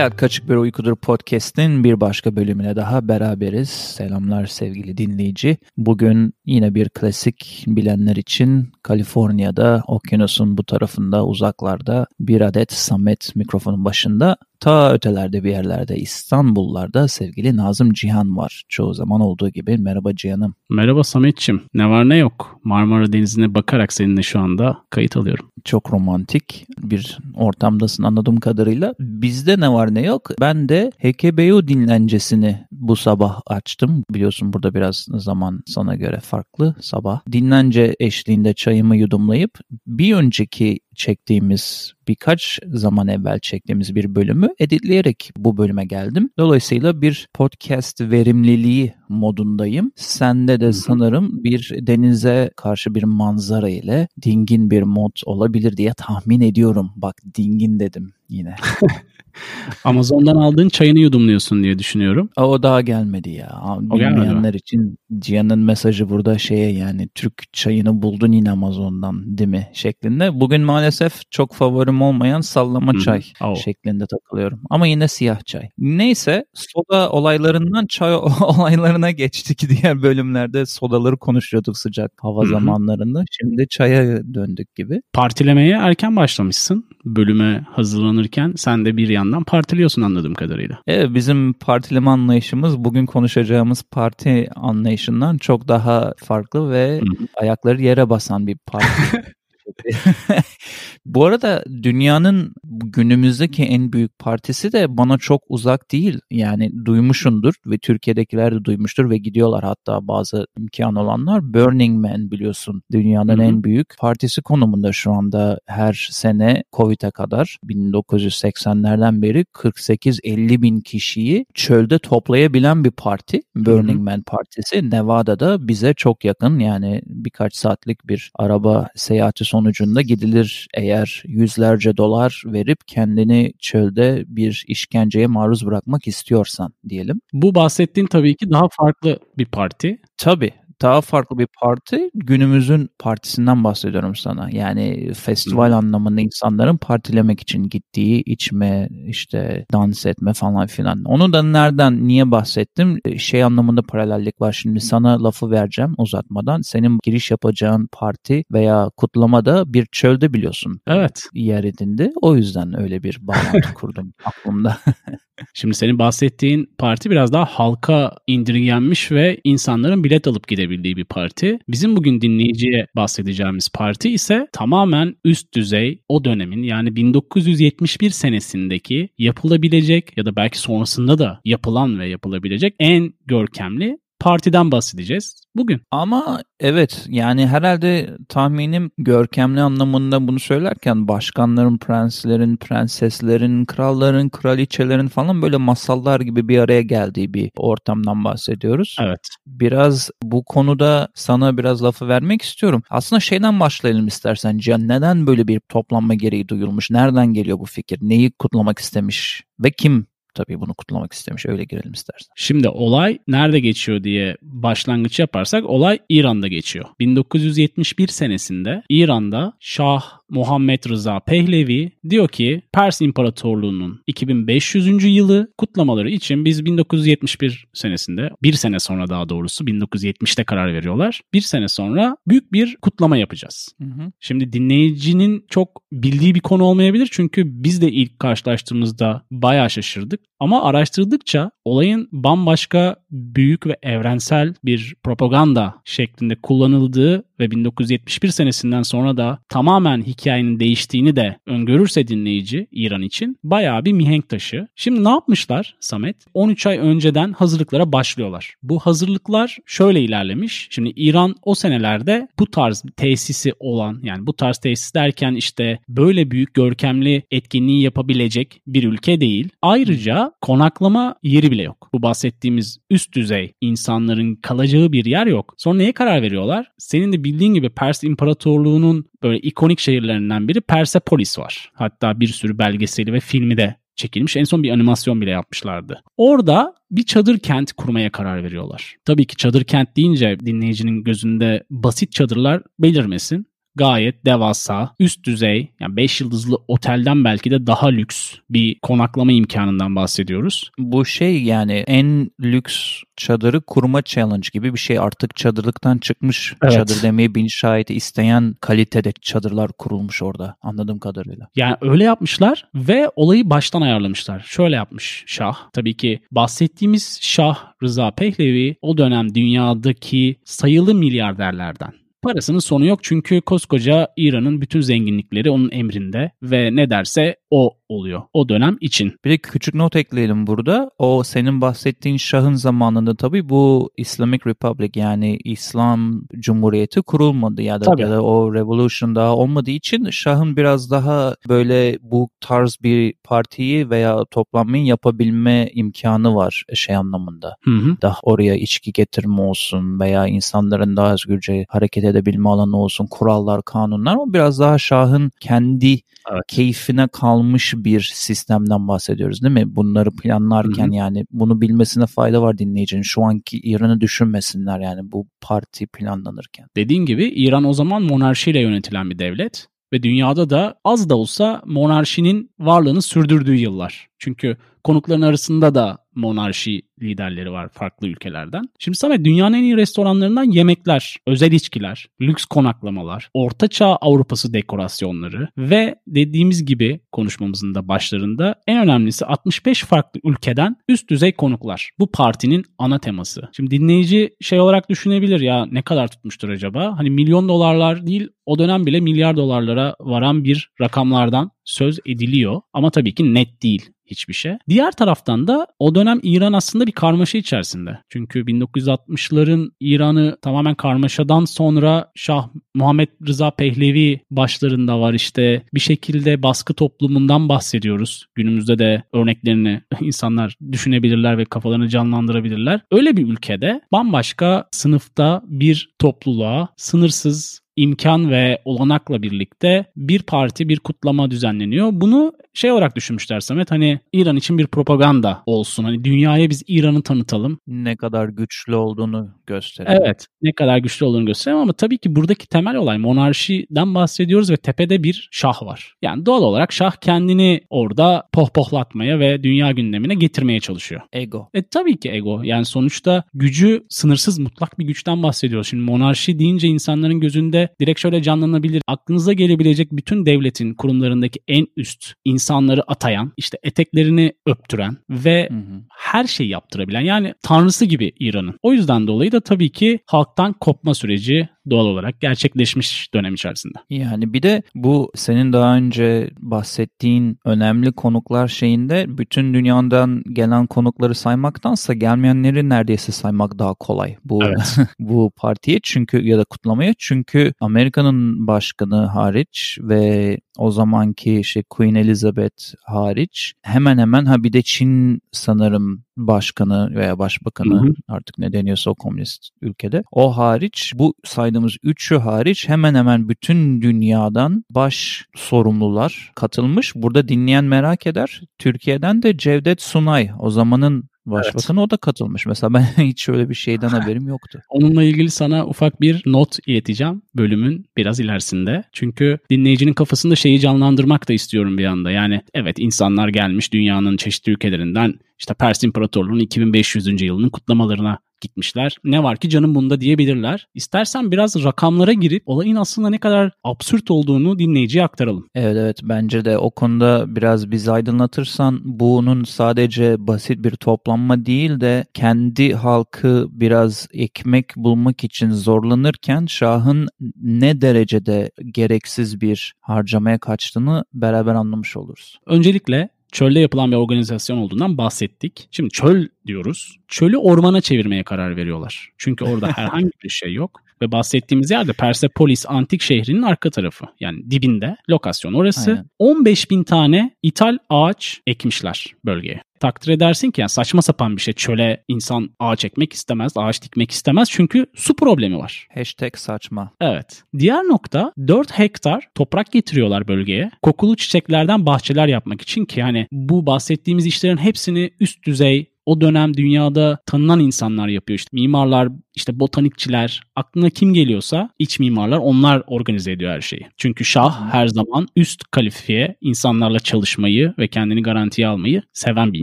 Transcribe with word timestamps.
Hayat 0.00 0.16
Kaçık 0.16 0.48
Bir 0.48 0.56
Uykudur 0.56 0.96
podcast'in 0.96 1.84
bir 1.84 2.00
başka 2.00 2.36
bölümüne 2.36 2.76
daha 2.76 3.08
beraberiz. 3.08 3.70
Selamlar 3.70 4.46
sevgili 4.46 4.96
dinleyici. 4.96 5.56
Bugün 5.76 6.34
yine 6.46 6.74
bir 6.74 6.88
klasik 6.88 7.64
bilenler 7.66 8.16
için 8.16 8.72
Kaliforniya'da 8.82 9.82
okyanusun 9.86 10.58
bu 10.58 10.64
tarafında 10.64 11.26
uzaklarda 11.26 12.06
bir 12.20 12.40
adet 12.40 12.72
Samet 12.72 13.36
mikrofonun 13.36 13.84
başında 13.84 14.36
ta 14.60 14.92
ötelerde 14.92 15.44
bir 15.44 15.50
yerlerde 15.50 15.96
İstanbullarda 15.96 17.08
sevgili 17.08 17.56
Nazım 17.56 17.92
Cihan 17.92 18.36
var. 18.36 18.62
Çoğu 18.68 18.94
zaman 18.94 19.20
olduğu 19.20 19.48
gibi. 19.48 19.78
Merhaba 19.78 20.14
Cihan'ım. 20.14 20.54
Merhaba 20.70 21.04
Sametçim. 21.04 21.62
Ne 21.74 21.88
var 21.88 22.08
ne 22.08 22.16
yok. 22.16 22.60
Marmara 22.64 23.12
Denizi'ne 23.12 23.54
bakarak 23.54 23.92
seninle 23.92 24.22
şu 24.22 24.40
anda 24.40 24.78
kayıt 24.90 25.16
alıyorum. 25.16 25.50
Çok 25.64 25.92
romantik 25.92 26.66
bir 26.78 27.18
ortamdasın 27.34 28.02
anladığım 28.02 28.40
kadarıyla. 28.40 28.94
Bizde 29.00 29.60
ne 29.60 29.72
var 29.72 29.89
ne 29.94 30.02
yok. 30.02 30.30
Ben 30.40 30.68
de 30.68 30.90
Hekebeyo 30.98 31.68
dinlencesini 31.68 32.66
bu 32.70 32.96
sabah 32.96 33.40
açtım. 33.46 34.04
Biliyorsun 34.10 34.52
burada 34.52 34.74
biraz 34.74 35.06
zaman 35.14 35.60
sana 35.66 35.94
göre 35.94 36.20
farklı 36.20 36.74
sabah. 36.80 37.20
Dinlence 37.32 37.96
eşliğinde 38.00 38.54
çayımı 38.54 38.96
yudumlayıp 38.96 39.58
bir 39.86 40.14
önceki 40.14 40.78
çektiğimiz 40.94 41.92
birkaç 42.08 42.58
zaman 42.66 43.08
evvel 43.08 43.38
çektiğimiz 43.38 43.94
bir 43.94 44.14
bölümü 44.14 44.48
editleyerek 44.58 45.30
bu 45.36 45.56
bölüme 45.56 45.84
geldim. 45.84 46.30
Dolayısıyla 46.38 47.02
bir 47.02 47.28
podcast 47.34 48.00
verimliliği 48.00 48.94
modundayım. 49.08 49.92
Sende 49.96 50.60
de 50.60 50.72
sanırım 50.72 51.44
bir 51.44 51.72
denize 51.80 52.50
karşı 52.56 52.94
bir 52.94 53.02
manzara 53.04 53.68
ile 53.68 54.08
dingin 54.22 54.70
bir 54.70 54.82
mod 54.82 55.16
olabilir 55.26 55.76
diye 55.76 55.92
tahmin 55.96 56.40
ediyorum. 56.40 56.90
Bak 56.96 57.16
dingin 57.34 57.80
dedim 57.80 58.12
yine. 58.28 58.54
Amazon'dan 59.84 60.36
aldığın 60.36 60.68
çayını 60.68 60.98
yudumluyorsun 60.98 61.62
diye 61.62 61.78
düşünüyorum. 61.78 62.30
O 62.36 62.62
daha 62.62 62.80
gelmedi 62.80 63.30
ya. 63.30 63.78
Bilmeyenler 63.80 64.54
için 64.54 64.98
Cihan'ın 65.18 65.58
mesajı 65.58 66.08
burada 66.08 66.38
şeye 66.38 66.72
yani 66.72 67.08
Türk 67.14 67.52
çayını 67.52 68.02
buldun 68.02 68.32
yine 68.32 68.50
Amazon'dan 68.50 69.38
değil 69.38 69.50
mi 69.50 69.68
şeklinde. 69.72 70.40
Bugün 70.40 70.60
maalesef 70.60 70.89
çok 71.30 71.54
favorim 71.54 72.02
olmayan 72.02 72.40
sallama 72.40 72.98
çay 72.98 73.22
oh. 73.42 73.56
şeklinde 73.56 74.04
takılıyorum. 74.06 74.60
Ama 74.70 74.86
yine 74.86 75.08
siyah 75.08 75.44
çay. 75.44 75.68
Neyse 75.78 76.44
soda 76.54 77.10
olaylarından 77.10 77.86
çay 77.86 78.14
olaylarına 78.40 79.10
geçtik. 79.10 79.60
Diğer 79.68 80.02
bölümlerde 80.02 80.66
sodaları 80.66 81.16
konuşuyorduk 81.16 81.78
sıcak 81.78 82.12
hava 82.20 82.42
Hı-hı. 82.42 82.50
zamanlarında. 82.50 83.24
Şimdi 83.30 83.68
çaya 83.68 84.34
döndük 84.34 84.74
gibi. 84.74 85.00
Partilemeye 85.12 85.76
erken 85.76 86.16
başlamışsın. 86.16 86.84
Bölüme 87.04 87.64
hazırlanırken 87.70 88.52
sen 88.56 88.84
de 88.84 88.96
bir 88.96 89.08
yandan 89.08 89.44
partiliyorsun 89.44 90.02
anladığım 90.02 90.34
kadarıyla. 90.34 90.78
Evet 90.86 91.14
bizim 91.14 91.52
partileme 91.52 92.10
anlayışımız 92.10 92.78
bugün 92.78 93.06
konuşacağımız 93.06 93.82
parti 93.90 94.48
anlayışından 94.56 95.38
çok 95.38 95.68
daha 95.68 96.12
farklı 96.16 96.70
ve 96.70 97.00
Hı-hı. 97.00 97.26
ayakları 97.36 97.82
yere 97.82 98.10
basan 98.10 98.46
bir 98.46 98.56
parti. 98.66 99.24
Bu 101.06 101.24
arada 101.24 101.64
dünyanın 101.82 102.54
günümüzdeki 102.84 103.62
en 103.62 103.92
büyük 103.92 104.18
partisi 104.18 104.72
de 104.72 104.96
bana 104.96 105.18
çok 105.18 105.42
uzak 105.48 105.92
değil. 105.92 106.20
Yani 106.30 106.72
duymuşundur 106.84 107.54
ve 107.66 107.78
Türkiye'dekiler 107.78 108.54
de 108.54 108.64
duymuştur 108.64 109.10
ve 109.10 109.18
gidiyorlar 109.18 109.64
hatta 109.64 110.08
bazı 110.08 110.46
imkan 110.58 110.94
olanlar. 110.94 111.54
Burning 111.54 112.00
Man 112.00 112.30
biliyorsun 112.30 112.82
dünyanın 112.92 113.38
Hı-hı. 113.38 113.46
en 113.46 113.64
büyük 113.64 113.94
partisi 113.98 114.42
konumunda 114.42 114.92
şu 114.92 115.12
anda 115.12 115.60
her 115.66 116.08
sene 116.10 116.62
Covid'e 116.72 117.10
kadar 117.10 117.58
1980'lerden 117.64 119.22
beri 119.22 119.44
48-50 119.54 120.62
bin 120.62 120.80
kişiyi 120.80 121.46
çölde 121.54 121.98
toplayabilen 121.98 122.84
bir 122.84 122.90
parti. 122.90 123.40
Burning 123.56 123.96
Hı-hı. 123.96 124.04
Man 124.04 124.22
partisi 124.22 124.90
Nevada'da 124.90 125.68
bize 125.68 125.94
çok 125.94 126.24
yakın 126.24 126.58
yani 126.58 127.02
birkaç 127.06 127.54
saatlik 127.56 128.08
bir 128.08 128.30
araba 128.34 128.88
seyahati 128.94 129.44
sonucunda 129.44 130.02
gidilir 130.02 130.68
eğer 130.74 131.22
yüzlerce 131.26 131.96
dolar 131.96 132.42
verip 132.46 132.69
kendini 132.86 133.52
çölde 133.58 134.24
bir 134.26 134.64
işkenceye 134.68 135.26
maruz 135.26 135.66
bırakmak 135.66 136.06
istiyorsan 136.06 136.72
diyelim. 136.88 137.20
Bu 137.32 137.54
bahsettiğin 137.54 138.06
tabii 138.06 138.36
ki 138.36 138.50
daha 138.50 138.68
farklı 138.70 139.18
bir 139.38 139.46
parti. 139.46 139.98
Tabii 140.16 140.52
daha 140.82 141.00
farklı 141.00 141.38
bir 141.38 141.46
parti. 141.60 142.10
Günümüzün 142.14 142.90
partisinden 142.98 143.64
bahsediyorum 143.64 144.16
sana. 144.16 144.48
Yani 144.52 145.14
festival 145.14 145.68
hmm. 145.68 145.76
anlamında 145.76 146.20
insanların 146.20 146.76
partilemek 146.76 147.40
için 147.40 147.68
gittiği, 147.68 148.22
içme, 148.22 148.88
işte 149.06 149.66
dans 149.72 150.06
etme 150.06 150.32
falan 150.32 150.66
filan. 150.66 151.04
Onu 151.04 151.32
da 151.32 151.42
nereden, 151.42 152.08
niye 152.08 152.30
bahsettim? 152.30 153.00
E, 153.04 153.18
şey 153.18 153.44
anlamında 153.44 153.82
paralellik 153.82 154.40
var. 154.40 154.52
Şimdi 154.52 154.80
sana 154.80 155.24
lafı 155.24 155.50
vereceğim 155.50 155.94
uzatmadan. 155.98 156.60
Senin 156.60 156.98
giriş 157.04 157.30
yapacağın 157.30 157.88
parti 157.92 158.44
veya 158.52 158.90
kutlamada 158.96 159.74
bir 159.74 159.86
çölde 159.92 160.32
biliyorsun. 160.32 160.80
Evet. 160.86 161.22
Yer 161.34 161.64
edindi. 161.64 162.10
O 162.22 162.36
yüzden 162.36 162.80
öyle 162.80 163.02
bir 163.02 163.18
bağlantı 163.20 163.74
kurdum 163.74 164.12
aklımda. 164.24 164.78
Şimdi 165.54 165.74
senin 165.74 165.98
bahsettiğin 165.98 166.74
parti 166.78 167.10
biraz 167.10 167.32
daha 167.32 167.44
halka 167.44 168.12
indirgenmiş 168.26 169.12
ve 169.12 169.40
insanların 169.44 170.04
bilet 170.04 170.26
alıp 170.26 170.48
gidebildiği 170.48 170.69
bir 170.70 171.04
parti. 171.04 171.58
Bizim 171.68 171.96
bugün 171.96 172.20
dinleyiciye 172.20 172.86
bahsedeceğimiz 172.96 173.68
parti 173.68 174.10
ise 174.10 174.46
tamamen 174.52 175.16
üst 175.24 175.54
düzey 175.54 176.02
o 176.08 176.24
dönemin 176.24 176.62
yani 176.62 176.96
1971 176.96 178.10
senesindeki 178.10 179.08
yapılabilecek 179.18 180.16
ya 180.16 180.26
da 180.26 180.36
belki 180.36 180.58
sonrasında 180.58 181.18
da 181.18 181.40
yapılan 181.44 181.98
ve 181.98 182.08
yapılabilecek 182.08 182.74
en 182.78 183.12
görkemli 183.26 183.98
partiden 184.20 184.72
bahsedeceğiz 184.72 185.42
bugün. 185.56 185.80
Ama 185.90 186.42
evet 186.60 187.06
yani 187.08 187.46
herhalde 187.46 188.16
tahminim 188.28 188.90
görkemli 188.98 189.60
anlamında 189.60 190.28
bunu 190.28 190.40
söylerken 190.40 191.08
başkanların, 191.08 191.78
prenslerin, 191.78 192.56
prenseslerin, 192.56 193.64
kralların, 193.64 194.28
kraliçelerin 194.28 195.08
falan 195.08 195.42
böyle 195.42 195.56
masallar 195.56 196.20
gibi 196.20 196.48
bir 196.48 196.58
araya 196.58 196.82
geldiği 196.82 197.34
bir 197.34 197.50
ortamdan 197.56 198.24
bahsediyoruz. 198.24 198.96
Evet. 199.00 199.28
Biraz 199.46 200.10
bu 200.22 200.44
konuda 200.44 201.08
sana 201.14 201.56
biraz 201.56 201.82
lafı 201.82 202.08
vermek 202.08 202.42
istiyorum. 202.42 202.82
Aslında 202.90 203.20
şeyden 203.20 203.60
başlayalım 203.60 204.06
istersen 204.06 204.58
Cihan. 204.58 204.88
Neden 204.88 205.26
böyle 205.26 205.48
bir 205.48 205.60
toplanma 205.68 206.14
gereği 206.14 206.48
duyulmuş? 206.48 206.90
Nereden 206.90 207.26
geliyor 207.26 207.58
bu 207.58 207.66
fikir? 207.66 207.98
Neyi 208.02 208.32
kutlamak 208.32 208.78
istemiş? 208.78 209.44
Ve 209.60 209.70
kim 209.70 210.06
tabii 210.34 210.60
bunu 210.60 210.74
kutlamak 210.74 211.12
istemiş. 211.12 211.46
Öyle 211.46 211.64
girelim 211.64 211.92
istersen. 211.92 212.32
Şimdi 212.36 212.68
olay 212.68 213.18
nerede 213.28 213.60
geçiyor 213.60 214.04
diye 214.04 214.36
başlangıç 214.42 215.18
yaparsak 215.18 215.64
olay 215.64 215.98
İran'da 216.08 216.48
geçiyor. 216.48 216.84
1971 217.00 218.08
senesinde 218.08 218.82
İran'da 218.88 219.52
Şah 219.60 220.20
Muhammed 220.30 220.88
Rıza 220.88 221.20
Pehlevi 221.20 221.92
diyor 222.10 222.28
ki 222.28 222.62
Pers 222.72 223.00
İmparatorluğu'nun 223.00 224.02
2500. 224.06 225.04
yılı 225.04 225.52
kutlamaları 225.58 226.10
için 226.10 226.44
biz 226.44 226.64
1971 226.64 227.66
senesinde 227.72 228.30
bir 228.42 228.52
sene 228.52 228.78
sonra 228.78 229.08
daha 229.08 229.28
doğrusu 229.28 229.64
1970'te 229.64 230.44
karar 230.44 230.74
veriyorlar. 230.74 231.20
Bir 231.34 231.40
sene 231.40 231.68
sonra 231.68 232.16
büyük 232.28 232.52
bir 232.52 232.76
kutlama 232.76 233.16
yapacağız. 233.16 233.68
Hı 233.78 233.84
hı. 233.84 234.12
Şimdi 234.20 234.52
dinleyicinin 234.52 235.44
çok 235.48 235.82
bildiği 235.92 236.34
bir 236.34 236.40
konu 236.40 236.64
olmayabilir 236.64 237.08
çünkü 237.12 237.42
biz 237.46 237.82
de 237.82 237.92
ilk 237.92 238.18
karşılaştığımızda 238.18 239.22
bayağı 239.30 239.70
şaşırdık. 239.70 240.19
Ama 240.38 240.62
araştırdıkça 240.64 241.50
olayın 241.70 242.08
bambaşka 242.12 242.96
büyük 243.10 243.66
ve 243.66 243.76
evrensel 243.82 244.54
bir 244.64 244.94
propaganda 245.02 245.74
şeklinde 245.84 246.34
kullanıldığı 246.34 247.24
ve 247.40 247.50
1971 247.50 248.28
senesinden 248.28 248.82
sonra 248.82 249.16
da 249.16 249.38
tamamen 249.48 250.02
hikayenin 250.02 250.60
değiştiğini 250.60 251.16
de 251.16 251.36
öngörürse 251.46 252.08
dinleyici 252.08 252.66
İran 252.72 253.02
için 253.02 253.36
bayağı 253.44 253.84
bir 253.84 253.92
mihenk 253.92 254.28
taşı. 254.28 254.68
Şimdi 254.76 255.04
ne 255.04 255.08
yapmışlar 255.08 255.76
Samet? 255.80 256.16
13 256.34 256.66
ay 256.66 256.78
önceden 256.78 257.32
hazırlıklara 257.32 257.92
başlıyorlar. 257.92 258.54
Bu 258.62 258.78
hazırlıklar 258.78 259.58
şöyle 259.66 260.00
ilerlemiş. 260.00 260.68
Şimdi 260.70 260.92
İran 260.96 261.34
o 261.42 261.54
senelerde 261.54 262.28
bu 262.38 262.46
tarz 262.46 262.84
tesisi 262.96 263.52
olan 263.58 264.00
yani 264.02 264.26
bu 264.26 264.32
tarz 264.32 264.58
tesis 264.58 264.94
derken 264.94 265.34
işte 265.34 265.78
böyle 265.88 266.30
büyük 266.30 266.54
görkemli 266.54 267.22
etkinliği 267.30 267.82
yapabilecek 267.82 268.62
bir 268.66 268.84
ülke 268.84 269.20
değil. 269.20 269.48
Ayrıca 269.62 270.32
konaklama 270.40 271.14
yeri 271.22 271.50
bile 271.50 271.59
yok. 271.62 271.90
Bu 271.94 272.02
bahsettiğimiz 272.02 272.78
üst 272.90 273.12
düzey 273.12 273.54
insanların 273.60 274.34
kalacağı 274.36 274.92
bir 274.92 275.04
yer 275.04 275.26
yok. 275.26 275.54
Sonra 275.58 275.76
neye 275.76 275.92
karar 275.92 276.22
veriyorlar? 276.22 276.72
Senin 276.78 277.12
de 277.12 277.24
bildiğin 277.24 277.54
gibi 277.54 277.70
Pers 277.70 278.04
İmparatorluğu'nun 278.04 279.04
böyle 279.22 279.38
ikonik 279.38 279.80
şehirlerinden 279.80 280.48
biri 280.48 280.60
Persepolis 280.60 281.38
var. 281.38 281.70
Hatta 281.74 282.20
bir 282.20 282.28
sürü 282.28 282.58
belgeseli 282.58 283.12
ve 283.12 283.20
filmi 283.20 283.56
de 283.56 283.76
çekilmiş. 284.00 284.36
En 284.36 284.44
son 284.44 284.62
bir 284.62 284.70
animasyon 284.70 285.20
bile 285.20 285.30
yapmışlardı. 285.30 286.02
Orada 286.16 286.74
bir 286.90 287.02
çadır 287.02 287.38
kent 287.38 287.72
kurmaya 287.72 288.12
karar 288.12 288.44
veriyorlar. 288.44 288.96
Tabii 289.04 289.26
ki 289.26 289.36
çadır 289.36 289.64
kent 289.64 289.96
deyince 289.96 290.40
dinleyicinin 290.40 291.04
gözünde 291.04 291.64
basit 291.70 292.12
çadırlar 292.12 292.62
belirmesin 292.78 293.46
gayet 293.80 294.24
devasa, 294.24 294.94
üst 294.98 295.24
düzey 295.24 295.68
yani 295.80 295.96
5 295.96 296.20
yıldızlı 296.20 296.58
otelden 296.68 297.24
belki 297.24 297.50
de 297.50 297.66
daha 297.66 297.88
lüks 297.88 298.34
bir 298.50 298.78
konaklama 298.82 299.32
imkanından 299.32 299.96
bahsediyoruz. 299.96 300.70
Bu 300.78 301.04
şey 301.04 301.42
yani 301.42 301.72
en 301.72 302.30
lüks 302.40 303.02
çadırı 303.16 303.60
kurma 303.60 304.02
challenge 304.02 304.48
gibi 304.52 304.74
bir 304.74 304.78
şey. 304.78 304.98
Artık 304.98 305.36
çadırlıktan 305.36 305.98
çıkmış 305.98 306.54
evet. 306.62 306.72
çadır 306.72 307.02
demeyi 307.02 307.34
bin 307.34 307.46
şahit 307.46 307.90
isteyen 307.90 308.54
kalitede 308.60 309.12
çadırlar 309.20 309.72
kurulmuş 309.72 310.22
orada 310.22 310.56
anladığım 310.62 310.98
kadarıyla. 310.98 311.48
Yani 311.56 311.76
öyle 311.80 312.04
yapmışlar 312.04 312.68
ve 312.74 313.10
olayı 313.16 313.50
baştan 313.50 313.80
ayarlamışlar. 313.80 314.40
Şöyle 314.46 314.76
yapmış 314.76 315.24
Şah. 315.26 315.56
Tabii 315.72 315.96
ki 315.96 316.20
bahsettiğimiz 316.30 317.18
Şah 317.22 317.58
Rıza 317.82 318.10
Pehlevi 318.10 318.76
o 318.82 318.98
dönem 318.98 319.34
dünyadaki 319.34 320.36
sayılı 320.44 320.94
milyarderlerden. 320.94 321.99
Parasının 322.22 322.58
sonu 322.58 322.86
yok 322.86 323.00
çünkü 323.02 323.40
koskoca 323.40 324.08
İran'ın 324.16 324.60
bütün 324.60 324.80
zenginlikleri 324.80 325.50
onun 325.50 325.70
emrinde 325.72 326.30
ve 326.42 326.76
ne 326.76 326.90
derse 326.90 327.36
o 327.50 327.76
oluyor 327.88 328.22
o 328.32 328.48
dönem 328.48 328.76
için. 328.80 329.12
Bir 329.24 329.30
de 329.30 329.38
küçük 329.38 329.74
not 329.74 329.96
ekleyelim 329.96 330.46
burada. 330.46 330.90
O 330.98 331.22
senin 331.22 331.60
bahsettiğin 331.60 332.16
Şah'ın 332.16 332.54
zamanında 332.54 333.14
tabii 333.14 333.48
bu 333.48 333.90
Islamic 333.96 334.40
Republic 334.46 335.00
yani 335.00 335.38
İslam 335.44 336.22
Cumhuriyeti 336.38 337.02
kurulmadı 337.02 337.62
ya 337.62 337.80
da, 337.80 337.94
ya 337.98 338.10
da 338.10 338.22
o 338.22 338.54
revolution 338.54 339.14
daha 339.14 339.36
olmadığı 339.36 339.70
için 339.70 340.10
Şah'ın 340.10 340.56
biraz 340.56 340.90
daha 340.90 341.34
böyle 341.48 341.98
bu 342.02 342.28
tarz 342.40 342.76
bir 342.82 343.14
partiyi 343.24 343.90
veya 343.90 344.24
toplanmayı 344.30 344.84
yapabilme 344.84 345.70
imkanı 345.74 346.34
var 346.34 346.64
şey 346.74 346.96
anlamında. 346.96 347.56
Hı 347.64 347.70
hı. 347.70 347.96
Daha 348.02 348.18
oraya 348.22 348.54
içki 348.54 348.92
getirme 348.92 349.40
olsun 349.40 350.00
veya 350.00 350.26
insanların 350.26 350.96
daha 350.96 351.12
özgürce 351.12 351.64
hareket 351.68 352.04
edebilme 352.04 352.48
alanı 352.48 352.76
olsun, 352.76 353.06
kurallar, 353.10 353.62
kanunlar 353.62 354.16
o 354.16 354.32
biraz 354.32 354.58
daha 354.58 354.78
Şah'ın 354.78 355.30
kendi 355.40 356.00
evet. 356.30 356.42
keyfine 356.48 357.08
kalmış 357.40 357.74
bir 357.76 358.00
sistemden 358.14 358.88
bahsediyoruz 358.88 359.42
değil 359.42 359.54
mi? 359.54 359.76
Bunları 359.76 360.10
planlarken 360.10 360.86
Hı-hı. 360.86 360.94
yani 360.94 361.26
bunu 361.30 361.60
bilmesine 361.60 362.06
fayda 362.06 362.42
var 362.42 362.58
dinleyicinin. 362.58 363.02
Şu 363.02 363.22
anki 363.22 363.58
İran'ı 363.58 364.00
düşünmesinler 364.00 364.80
yani 364.80 365.00
bu 365.12 365.26
parti 365.40 365.86
planlanırken. 365.86 366.66
Dediğin 366.76 367.06
gibi 367.06 367.24
İran 367.24 367.64
o 367.64 367.72
zaman 367.72 368.02
monarşiyle 368.02 368.60
yönetilen 368.60 369.10
bir 369.10 369.18
devlet 369.18 369.66
ve 369.92 370.02
dünyada 370.02 370.50
da 370.50 370.74
az 370.84 371.08
da 371.08 371.16
olsa 371.16 371.62
monarşinin 371.66 372.50
varlığını 372.58 373.02
sürdürdüğü 373.02 373.56
yıllar. 373.56 374.08
Çünkü 374.18 374.56
konukların 374.84 375.22
arasında 375.22 375.74
da 375.74 375.98
monarşi 376.14 376.82
liderleri 377.02 377.52
var 377.52 377.68
farklı 377.72 378.08
ülkelerden. 378.08 378.62
Şimdi 378.78 378.98
Samet 378.98 379.24
dünyanın 379.24 379.56
en 379.56 379.62
iyi 379.62 379.76
restoranlarından 379.76 380.44
yemekler, 380.44 381.16
özel 381.26 381.52
içkiler, 381.52 382.06
lüks 382.20 382.44
konaklamalar, 382.44 383.30
ortaçağ 383.34 383.86
Avrupası 383.86 384.54
dekorasyonları 384.54 385.48
ve 385.58 385.94
dediğimiz 386.06 386.64
gibi 386.64 387.00
konuşmamızın 387.12 387.74
da 387.74 387.88
başlarında 387.88 388.54
en 388.66 388.82
önemlisi 388.82 389.26
65 389.26 389.84
farklı 389.84 390.20
ülkeden 390.24 390.76
üst 390.88 391.10
düzey 391.10 391.32
konuklar. 391.32 391.90
Bu 391.98 392.10
partinin 392.10 392.64
ana 392.78 392.98
teması. 392.98 393.42
Şimdi 393.56 393.70
dinleyici 393.70 394.30
şey 394.40 394.60
olarak 394.60 394.90
düşünebilir 394.90 395.40
ya 395.40 395.66
ne 395.66 395.82
kadar 395.82 396.08
tutmuştur 396.08 396.48
acaba? 396.48 396.98
Hani 396.98 397.10
milyon 397.10 397.48
dolarlar 397.48 398.06
değil 398.06 398.28
o 398.46 398.58
dönem 398.58 398.86
bile 398.86 399.00
milyar 399.00 399.36
dolarlara 399.36 399.94
varan 400.00 400.44
bir 400.44 400.70
rakamlardan 400.80 401.50
söz 401.64 401.98
ediliyor 402.06 402.60
ama 402.72 402.90
tabii 402.90 403.14
ki 403.14 403.34
net 403.34 403.62
değil 403.62 403.90
hiçbir 404.10 404.34
şey. 404.34 404.52
Diğer 404.68 404.92
taraftan 404.92 405.46
da 405.46 405.66
o 405.78 405.94
dönem 405.94 406.20
İran 406.22 406.52
aslında 406.52 406.86
bir 406.86 406.92
karmaşa 406.92 407.38
içerisinde. 407.38 407.98
Çünkü 408.08 408.40
1960'ların 408.40 409.70
İran'ı 409.80 410.36
tamamen 410.42 410.74
karmaşadan 410.74 411.44
sonra 411.44 412.10
Şah 412.14 412.48
Muhammed 412.74 413.08
Rıza 413.26 413.50
Pehlevi 413.50 414.20
başlarında 414.30 415.00
var 415.00 415.14
işte 415.14 415.62
bir 415.74 415.80
şekilde 415.80 416.42
baskı 416.42 416.74
toplumundan 416.74 417.48
bahsediyoruz. 417.48 418.26
Günümüzde 418.34 418.78
de 418.78 419.02
örneklerini 419.12 419.82
insanlar 420.00 420.56
düşünebilirler 420.72 421.38
ve 421.38 421.44
kafalarını 421.44 421.88
canlandırabilirler. 421.88 422.80
Öyle 422.90 423.16
bir 423.16 423.26
ülkede 423.26 423.80
bambaşka 423.92 424.68
sınıfta 424.70 425.42
bir 425.46 425.94
topluluğa 425.98 426.68
sınırsız 426.76 427.60
imkan 427.80 428.30
ve 428.30 428.62
olanakla 428.64 429.22
birlikte 429.22 429.84
bir 429.96 430.22
parti 430.22 430.68
bir 430.68 430.78
kutlama 430.78 431.30
düzenleniyor. 431.30 431.88
Bunu 431.92 432.32
şey 432.54 432.72
olarak 432.72 432.96
düşünmüşler 432.96 433.40
Samet 433.40 433.70
hani 433.70 434.00
İran 434.12 434.36
için 434.36 434.58
bir 434.58 434.66
propaganda 434.66 435.42
olsun. 435.46 435.84
Hani 435.84 436.04
dünyaya 436.04 436.50
biz 436.50 436.62
İran'ı 436.66 437.02
tanıtalım. 437.02 437.58
Ne 437.66 437.96
kadar 437.96 438.28
güçlü 438.28 438.74
olduğunu 438.74 439.28
gösterelim. 439.46 440.02
Evet 440.04 440.26
ne 440.42 440.52
kadar 440.52 440.78
güçlü 440.78 441.06
olduğunu 441.06 441.26
gösterelim 441.26 441.62
ama 441.62 441.72
tabii 441.72 441.98
ki 441.98 442.16
buradaki 442.16 442.48
temel 442.48 442.76
olay 442.76 442.98
monarşiden 442.98 443.94
bahsediyoruz 443.94 444.50
ve 444.50 444.56
tepede 444.56 445.02
bir 445.02 445.28
şah 445.32 445.62
var. 445.62 445.94
Yani 446.02 446.26
doğal 446.26 446.42
olarak 446.42 446.72
şah 446.72 446.92
kendini 446.92 447.60
orada 447.70 448.28
pohpohlatmaya 448.32 449.18
ve 449.18 449.42
dünya 449.42 449.72
gündemine 449.72 450.14
getirmeye 450.14 450.60
çalışıyor. 450.60 451.00
Ego. 451.12 451.48
E 451.54 451.62
tabii 451.62 452.00
ki 452.00 452.10
ego. 452.10 452.42
Yani 452.42 452.64
sonuçta 452.64 453.24
gücü 453.34 453.84
sınırsız 453.88 454.38
mutlak 454.38 454.78
bir 454.78 454.84
güçten 454.84 455.22
bahsediyoruz. 455.22 455.68
Şimdi 455.68 455.82
monarşi 455.82 456.38
deyince 456.38 456.68
insanların 456.68 457.20
gözünde 457.20 457.68
direkt 457.80 458.00
şöyle 458.00 458.22
canlanabilir. 458.22 458.82
Aklınıza 458.86 459.32
gelebilecek 459.32 459.92
bütün 459.92 460.26
devletin 460.26 460.74
kurumlarındaki 460.74 461.40
en 461.48 461.66
üst 461.76 462.12
insanları 462.24 462.82
atayan, 462.82 463.32
işte 463.36 463.58
eteklerini 463.62 464.32
öptüren 464.46 464.96
ve 465.10 465.48
hı 465.50 465.54
hı. 465.54 465.82
her 465.98 466.24
şeyi 466.24 466.50
yaptırabilen 466.50 467.00
yani 467.00 467.34
tanrısı 467.42 467.84
gibi 467.84 468.12
İran'ın. 468.20 468.58
O 468.62 468.72
yüzden 468.72 469.06
dolayı 469.06 469.32
da 469.32 469.40
tabii 469.40 469.70
ki 469.72 469.98
halktan 470.06 470.52
kopma 470.52 470.94
süreci 470.94 471.48
doğal 471.70 471.86
olarak 471.86 472.20
gerçekleşmiş 472.20 473.14
dönem 473.14 473.34
içerisinde. 473.34 473.78
Yani 473.90 474.32
bir 474.32 474.42
de 474.42 474.62
bu 474.74 475.12
senin 475.14 475.52
daha 475.52 475.76
önce 475.76 476.30
bahsettiğin 476.38 477.38
önemli 477.44 477.92
konuklar 477.92 478.48
şeyinde 478.48 479.04
bütün 479.08 479.54
dünyadan 479.54 480.22
gelen 480.32 480.66
konukları 480.66 481.14
saymaktansa 481.14 481.94
gelmeyenleri 481.94 482.68
neredeyse 482.68 483.12
saymak 483.12 483.58
daha 483.58 483.74
kolay 483.74 484.16
bu 484.24 484.44
evet. 484.44 484.76
bu 484.98 485.32
partiye 485.36 485.78
çünkü 485.82 486.26
ya 486.26 486.38
da 486.38 486.44
kutlamaya 486.44 486.94
çünkü 486.98 487.52
Amerika'nın 487.60 488.46
başkanı 488.46 489.06
hariç 489.06 489.78
ve 489.82 490.38
o 490.60 490.70
zamanki 490.70 491.44
şey 491.44 491.62
Queen 491.62 491.94
Elizabeth 491.94 492.74
hariç 492.84 493.52
hemen 493.62 493.98
hemen 493.98 494.24
ha 494.24 494.42
bir 494.42 494.52
de 494.52 494.62
Çin 494.62 495.20
sanırım 495.32 496.04
başkanı 496.16 496.94
veya 496.94 497.18
başbakanı 497.18 497.82
hı 497.82 497.88
hı. 497.88 497.94
artık 498.08 498.38
ne 498.38 498.52
deniyorsa 498.52 498.90
o 498.90 498.94
komünist 498.94 499.48
ülkede. 499.60 500.02
O 500.12 500.36
hariç 500.36 500.92
bu 500.94 501.14
saydığımız 501.24 501.76
üçü 501.82 502.18
hariç 502.18 502.68
hemen 502.68 502.94
hemen 502.94 503.28
bütün 503.28 503.82
dünyadan 503.82 504.64
baş 504.70 505.26
sorumlular 505.36 506.32
katılmış. 506.34 506.94
Burada 506.94 507.28
dinleyen 507.28 507.64
merak 507.64 508.06
eder. 508.06 508.40
Türkiye'den 508.58 509.22
de 509.22 509.36
Cevdet 509.36 509.82
Sunay 509.82 510.30
o 510.38 510.50
zamanın 510.50 511.10
Başbakan 511.30 511.76
evet. 511.76 511.86
o 511.86 511.90
da 511.90 511.96
katılmış. 511.96 512.46
Mesela 512.46 512.74
ben 512.74 512.82
hiç 512.98 513.28
öyle 513.28 513.48
bir 513.48 513.54
şeyden 513.54 513.88
haberim 513.88 514.28
yoktu. 514.28 514.62
Onunla 514.68 515.02
ilgili 515.02 515.30
sana 515.30 515.66
ufak 515.66 516.00
bir 516.00 516.22
not 516.26 516.58
ileteceğim 516.66 517.22
bölümün 517.34 517.86
biraz 517.96 518.20
ilerisinde. 518.20 518.84
Çünkü 518.92 519.38
dinleyicinin 519.50 519.92
kafasında 519.92 520.36
şeyi 520.36 520.60
canlandırmak 520.60 521.28
da 521.28 521.32
istiyorum 521.32 521.78
bir 521.78 521.84
anda. 521.84 522.10
Yani 522.10 522.40
evet 522.54 522.78
insanlar 522.78 523.28
gelmiş 523.28 523.72
dünyanın 523.72 524.16
çeşitli 524.16 524.52
ülkelerinden 524.52 525.14
işte 525.38 525.54
Pers 525.54 525.84
İmparatorluğu'nun 525.84 526.40
2500. 526.40 527.22
yılının 527.22 527.48
kutlamalarına 527.48 528.18
gitmişler. 528.40 528.96
Ne 529.04 529.22
var 529.22 529.36
ki 529.36 529.48
canım 529.48 529.74
bunda 529.74 530.00
diyebilirler. 530.00 530.68
İstersen 530.74 531.30
biraz 531.30 531.64
rakamlara 531.64 532.12
girip 532.12 532.42
olayın 532.46 532.76
aslında 532.76 533.10
ne 533.10 533.18
kadar 533.18 533.52
absürt 533.64 534.10
olduğunu 534.10 534.58
dinleyiciye 534.58 535.04
aktaralım. 535.04 535.46
Evet 535.54 535.76
evet 535.76 536.00
bence 536.02 536.44
de 536.44 536.58
o 536.58 536.70
konuda 536.70 537.36
biraz 537.36 537.70
bizi 537.70 537.90
aydınlatırsan 537.92 538.80
bunun 538.84 539.44
sadece 539.44 540.26
basit 540.26 540.64
bir 540.64 540.70
toplanma 540.70 541.46
değil 541.46 541.80
de 541.80 542.04
kendi 542.14 542.74
halkı 542.74 543.46
biraz 543.50 544.08
ekmek 544.12 544.76
bulmak 544.76 545.24
için 545.24 545.50
zorlanırken 545.50 546.46
Şah'ın 546.46 547.08
ne 547.42 547.80
derecede 547.80 548.50
gereksiz 548.64 549.40
bir 549.40 549.74
harcamaya 549.80 550.38
kaçtığını 550.38 551.04
beraber 551.14 551.54
anlamış 551.54 551.96
oluruz. 551.96 552.38
Öncelikle 552.46 553.08
çölde 553.32 553.60
yapılan 553.60 553.90
bir 553.90 553.96
organizasyon 553.96 554.58
olduğundan 554.58 554.98
bahsettik. 554.98 555.68
Şimdi 555.70 555.90
çöl 555.90 556.28
diyoruz. 556.46 556.96
Çölü 557.08 557.36
ormana 557.36 557.80
çevirmeye 557.80 558.24
karar 558.24 558.56
veriyorlar. 558.56 559.10
Çünkü 559.18 559.44
orada 559.44 559.66
herhangi 559.76 560.10
bir 560.24 560.28
şey 560.28 560.52
yok. 560.52 560.80
Ve 561.02 561.12
bahsettiğimiz 561.12 561.70
yerde 561.70 561.92
Persepolis 561.92 562.66
antik 562.68 563.02
şehrinin 563.02 563.42
arka 563.42 563.70
tarafı. 563.70 564.04
Yani 564.20 564.50
dibinde 564.50 564.96
lokasyon 565.10 565.52
orası. 565.52 565.90
Aynen. 565.90 566.06
15 566.18 566.70
bin 566.70 566.84
tane 566.84 567.36
ithal 567.42 567.78
ağaç 567.90 568.40
ekmişler 568.46 569.06
bölgeye. 569.24 569.62
Takdir 569.80 570.12
edersin 570.12 570.50
ki 570.50 570.60
yani 570.60 570.70
saçma 570.70 571.02
sapan 571.02 571.36
bir 571.36 571.42
şey. 571.42 571.54
Çöle 571.54 572.04
insan 572.08 572.50
ağaç 572.58 572.84
ekmek 572.84 573.12
istemez, 573.12 573.52
ağaç 573.56 573.82
dikmek 573.82 574.10
istemez 574.10 574.48
çünkü 574.50 574.86
su 574.94 575.16
problemi 575.16 575.58
var. 575.58 575.88
Hashtag 575.94 576.36
saçma. 576.36 576.90
Evet. 577.00 577.42
Diğer 577.58 577.82
nokta 577.82 578.32
4 578.48 578.78
hektar 578.78 579.28
toprak 579.34 579.72
getiriyorlar 579.72 580.28
bölgeye. 580.28 580.70
Kokulu 580.82 581.16
çiçeklerden 581.16 581.86
bahçeler 581.86 582.28
yapmak 582.28 582.60
için 582.62 582.84
ki 582.84 583.00
yani 583.00 583.26
bu 583.32 583.66
bahsettiğimiz 583.66 584.26
işlerin 584.26 584.56
hepsini 584.56 585.10
üst 585.20 585.46
düzey 585.46 585.90
o 586.06 586.20
dönem 586.20 586.56
dünyada 586.56 587.18
tanınan 587.26 587.60
insanlar 587.60 588.08
yapıyor. 588.08 588.38
İşte 588.38 588.50
mimarlar, 588.52 589.08
işte 589.34 589.60
botanikçiler, 589.60 590.40
aklına 590.56 590.90
kim 590.90 591.14
geliyorsa 591.14 591.70
iç 591.78 591.98
mimarlar 591.98 592.38
onlar 592.38 592.82
organize 592.86 593.32
ediyor 593.32 593.52
her 593.52 593.60
şeyi. 593.60 593.86
Çünkü 593.96 594.24
Şah 594.24 594.72
her 594.72 594.88
zaman 594.88 595.28
üst 595.36 595.64
kalifiye 595.70 596.36
insanlarla 596.40 596.98
çalışmayı 596.98 597.74
ve 597.78 597.88
kendini 597.88 598.22
garantiye 598.22 598.68
almayı 598.68 599.02
seven 599.12 599.52
bir 599.52 599.58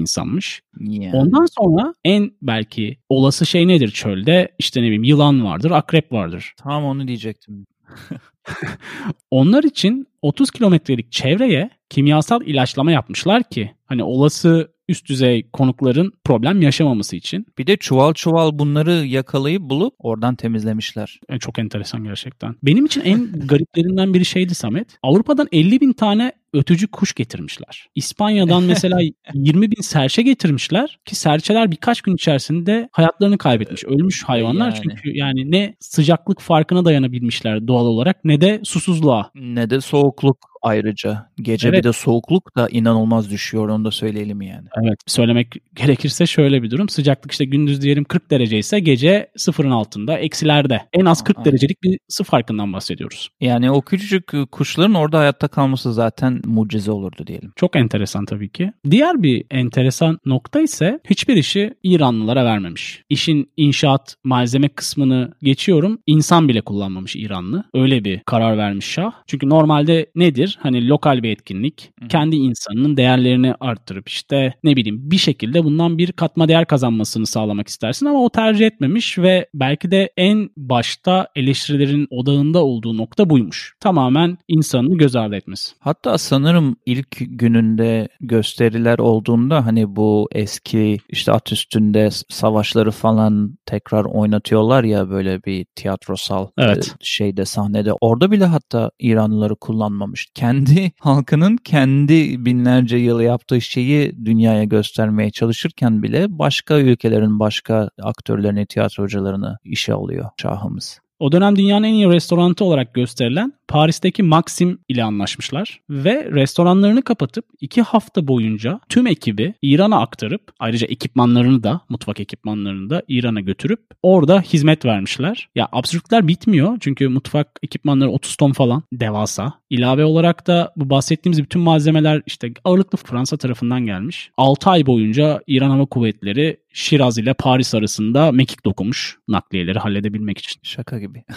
insanmış. 0.08 0.62
Yani. 0.80 1.12
Ondan 1.14 1.46
sonra 1.60 1.94
en 2.06 2.32
belki 2.42 2.98
olası 3.10 3.46
şey 3.46 3.68
nedir 3.68 3.92
çölde? 3.92 4.52
İşte 4.60 4.82
ne 4.82 4.86
bileyim 4.86 5.04
yılan 5.04 5.46
vardır, 5.46 5.72
akrep 5.72 6.12
vardır. 6.12 6.54
Tam 6.58 6.84
onu 6.84 7.08
diyecektim. 7.08 7.66
Onlar 9.32 9.64
için 9.64 10.08
30 10.22 10.52
kilometrelik 10.52 11.12
çevreye 11.12 11.70
kimyasal 11.90 12.42
ilaçlama 12.42 12.92
yapmışlar 12.92 13.44
ki 13.44 13.72
hani 13.86 14.04
olası 14.04 14.72
üst 14.90 15.10
düzey 15.10 15.50
konukların 15.54 16.14
problem 16.24 16.62
yaşamaması 16.62 17.16
için. 17.16 17.46
Bir 17.58 17.68
de 17.68 17.78
çuval 17.78 18.14
çuval 18.14 18.60
bunları 18.60 18.92
yakalayıp 18.92 19.62
bulup 19.62 19.94
oradan 20.00 20.36
temizlemişler. 20.36 21.20
E, 21.30 21.40
çok 21.40 21.60
enteresan 21.60 22.04
gerçekten. 22.04 22.56
Benim 22.64 22.86
için 22.86 23.02
en 23.02 23.32
gariplerinden 23.48 24.14
biri 24.14 24.26
şeydi 24.26 24.56
Samet. 24.56 24.98
Avrupa'dan 25.04 25.48
50 25.52 25.82
bin 25.82 25.94
tane 25.94 26.32
ötücü 26.54 26.88
kuş 26.88 27.14
getirmişler. 27.14 27.88
İspanya'dan 27.96 28.64
mesela 28.74 29.00
20 29.34 29.72
bin 29.72 29.82
serçe 29.82 30.22
getirmişler 30.22 31.00
ki 31.06 31.16
serçeler 31.16 31.72
birkaç 31.72 32.02
gün 32.02 32.16
içerisinde 32.16 32.90
hayatlarını 32.92 33.38
kaybetmiş. 33.38 33.86
Ölmüş 33.86 34.24
hayvanlar 34.24 34.70
Yani. 34.72 34.80
çünkü 34.84 35.18
yani 35.18 35.52
ne 35.52 35.76
sıcaklık 35.80 36.42
farkına 36.42 36.86
dayanabilmişler 36.86 37.68
doğal 37.68 37.86
olarak 37.86 38.26
ne 38.26 38.42
de 38.42 38.62
susuzluğa. 38.64 39.32
Ne 39.36 39.70
de 39.70 39.82
soğukluk 39.82 40.38
ayrıca. 40.62 41.30
Gece 41.42 41.68
Evet. 41.70 41.80
bir 41.80 41.84
de 41.84 41.94
soğukluk 41.94 42.56
da 42.56 42.68
inanılmaz 42.70 43.32
düşüyor 43.32 43.70
onu 43.70 43.86
da 43.86 43.92
söyleyelim 43.92 44.42
yani. 44.42 44.68
Evet 44.84 45.00
söylemek 45.08 45.56
gerekirse 45.76 46.26
şöyle 46.26 46.64
bir 46.64 46.72
durum. 46.72 46.90
Sıcaklık 46.90 47.32
işte 47.32 47.46
gündüz 47.46 47.82
diyelim 47.82 48.04
40 48.04 48.32
derece 48.32 48.58
ise 48.58 48.80
gece 48.80 49.32
sıfırın 49.36 49.72
altında 49.72 50.18
eksilerde. 50.18 50.82
En 50.94 51.06
az 51.06 51.24
40 51.24 51.40
Aa. 51.40 51.46
derecelik 51.46 51.84
bir 51.84 52.00
ısı 52.10 52.24
farkından 52.24 52.74
bahsediyoruz. 52.74 53.30
Yani 53.42 53.72
o 53.72 53.82
küçücük 53.82 54.34
e, 54.34 54.46
kuşların 54.46 54.94
orada 54.94 55.20
hayatta 55.20 55.48
kalması 55.48 55.94
zaten 55.94 56.37
mucize 56.46 56.92
olurdu 56.92 57.28
diyelim. 57.28 57.52
Çok 57.56 57.76
enteresan 57.76 58.26
tabii 58.26 58.50
ki. 58.50 58.72
Diğer 58.92 59.24
bir 59.24 59.46
enteresan 59.52 60.20
nokta 60.26 60.62
ise 60.62 61.00
hiçbir 61.10 61.36
işi 61.36 61.74
İranlılara 61.84 62.46
vermemiş. 62.46 63.04
İşin 63.10 63.52
inşaat 63.58 64.16
malzeme 64.24 64.70
kısmını 64.70 65.34
geçiyorum. 65.42 66.00
İnsan 66.08 66.48
bile 66.50 66.62
kullanmamış 66.62 67.16
İranlı. 67.16 67.64
Öyle 67.74 68.04
bir 68.04 68.20
karar 68.20 68.58
vermiş 68.58 68.86
Şah. 68.86 69.12
Çünkü 69.28 69.50
normalde 69.50 70.12
nedir? 70.16 70.58
Hani 70.62 70.88
lokal 70.90 71.24
bir 71.24 71.30
etkinlik. 71.30 71.92
Kendi 72.10 72.36
insanının 72.36 72.98
değerlerini 72.98 73.54
arttırıp 73.60 74.10
işte 74.10 74.54
ne 74.64 74.76
bileyim 74.76 75.12
bir 75.12 75.18
şekilde 75.18 75.64
bundan 75.64 75.98
bir 75.98 76.12
katma 76.12 76.48
değer 76.48 76.66
kazanmasını 76.66 77.26
sağlamak 77.26 77.68
istersin 77.68 78.06
ama 78.06 78.24
o 78.24 78.30
tercih 78.30 78.66
etmemiş 78.66 79.20
ve 79.20 79.48
belki 79.54 79.92
de 79.92 80.10
en 80.18 80.50
başta 80.58 81.28
eleştirilerin 81.36 82.08
odağında 82.10 82.64
olduğu 82.64 82.98
nokta 82.98 83.30
buymuş. 83.30 83.76
Tamamen 83.80 84.38
insanını 84.48 84.98
göz 84.98 85.16
ardı 85.16 85.36
etmesi. 85.36 85.72
Hatta 85.80 86.18
sanırım 86.28 86.76
ilk 86.86 87.18
gününde 87.20 88.08
gösteriler 88.20 89.00
olduğunda 89.00 89.66
hani 89.66 89.96
bu 89.96 90.30
eski 90.32 90.98
işte 91.10 91.32
at 91.32 91.52
üstünde 91.52 92.10
savaşları 92.30 92.92
falan 92.92 93.58
tekrar 93.66 94.06
oynatıyorlar 94.06 94.84
ya 94.84 95.10
böyle 95.10 95.44
bir 95.44 95.66
tiyatrosal 95.76 96.48
Evet. 96.58 96.88
e, 96.88 96.92
şeyde 97.02 97.46
sahnede. 97.46 97.94
Orada 98.02 98.32
bile 98.32 98.46
hatta 98.46 98.92
İranlıları 99.00 99.56
kullanmamış. 99.56 100.28
Kendi 100.34 100.92
halkının 101.00 101.58
kendi 101.58 102.46
binlerce 102.46 102.98
yıl 102.98 103.20
yaptığı 103.20 103.62
şeyi 103.62 104.26
dünyaya 104.26 104.64
göstermeye 104.64 105.32
çalışırken 105.32 106.04
bile 106.04 106.40
başka 106.40 106.80
ülkelerin 106.80 107.40
başka 107.40 107.90
aktörlerini, 108.02 108.66
tiyatrocularını 108.66 109.58
işe 109.64 109.94
alıyor 109.94 110.30
şahımız. 110.42 111.00
O 111.20 111.32
dönem 111.32 111.56
dünyanın 111.56 111.84
en 111.84 111.94
iyi 111.94 112.10
restoranı 112.10 112.54
olarak 112.60 112.94
gösterilen 112.94 113.54
Paris'teki 113.68 114.24
Maxim 114.24 114.80
ile 114.90 115.04
anlaşmışlar 115.04 115.82
ve 115.90 116.32
restoranlarını 116.32 117.02
kapatıp 117.02 117.46
iki 117.62 117.82
hafta 117.82 118.28
boyunca 118.28 118.80
tüm 118.90 119.08
ekibi 119.08 119.54
İran'a 119.62 120.02
aktarıp 120.02 120.42
ayrıca 120.60 120.88
ekipmanlarını 120.88 121.64
da 121.64 121.82
mutfak 121.90 122.20
ekipmanlarını 122.20 122.90
da 122.90 123.04
İran'a 123.08 123.42
götürüp 123.42 123.80
orada 124.04 124.42
hizmet 124.42 124.86
vermişler. 124.86 125.50
Ya 125.56 125.68
absürtler 125.72 126.28
bitmiyor 126.28 126.78
çünkü 126.80 127.08
mutfak 127.08 127.60
ekipmanları 127.64 128.10
30 128.10 128.36
ton 128.36 128.52
falan 128.52 128.84
devasa. 128.94 129.54
İlave 129.70 130.06
olarak 130.06 130.48
da 130.48 130.74
bu 130.76 130.90
bahsettiğimiz 130.90 131.44
bütün 131.44 131.62
malzemeler 131.62 132.22
işte 132.26 132.52
ağırlıklı 132.64 132.98
Fransa 132.98 133.38
tarafından 133.38 133.86
gelmiş. 133.86 134.32
6 134.38 134.70
ay 134.70 134.86
boyunca 134.86 135.42
İran 135.48 135.70
Hava 135.70 135.86
Kuvvetleri 135.86 136.58
Şiraz 136.74 137.18
ile 137.18 137.34
Paris 137.34 137.76
arasında 137.76 138.32
mekik 138.32 138.66
dokumuş 138.66 139.18
nakliyeleri 139.28 139.80
halledebilmek 139.80 140.38
için. 140.38 140.60
Şaka 140.64 141.00
gibi. 141.00 141.24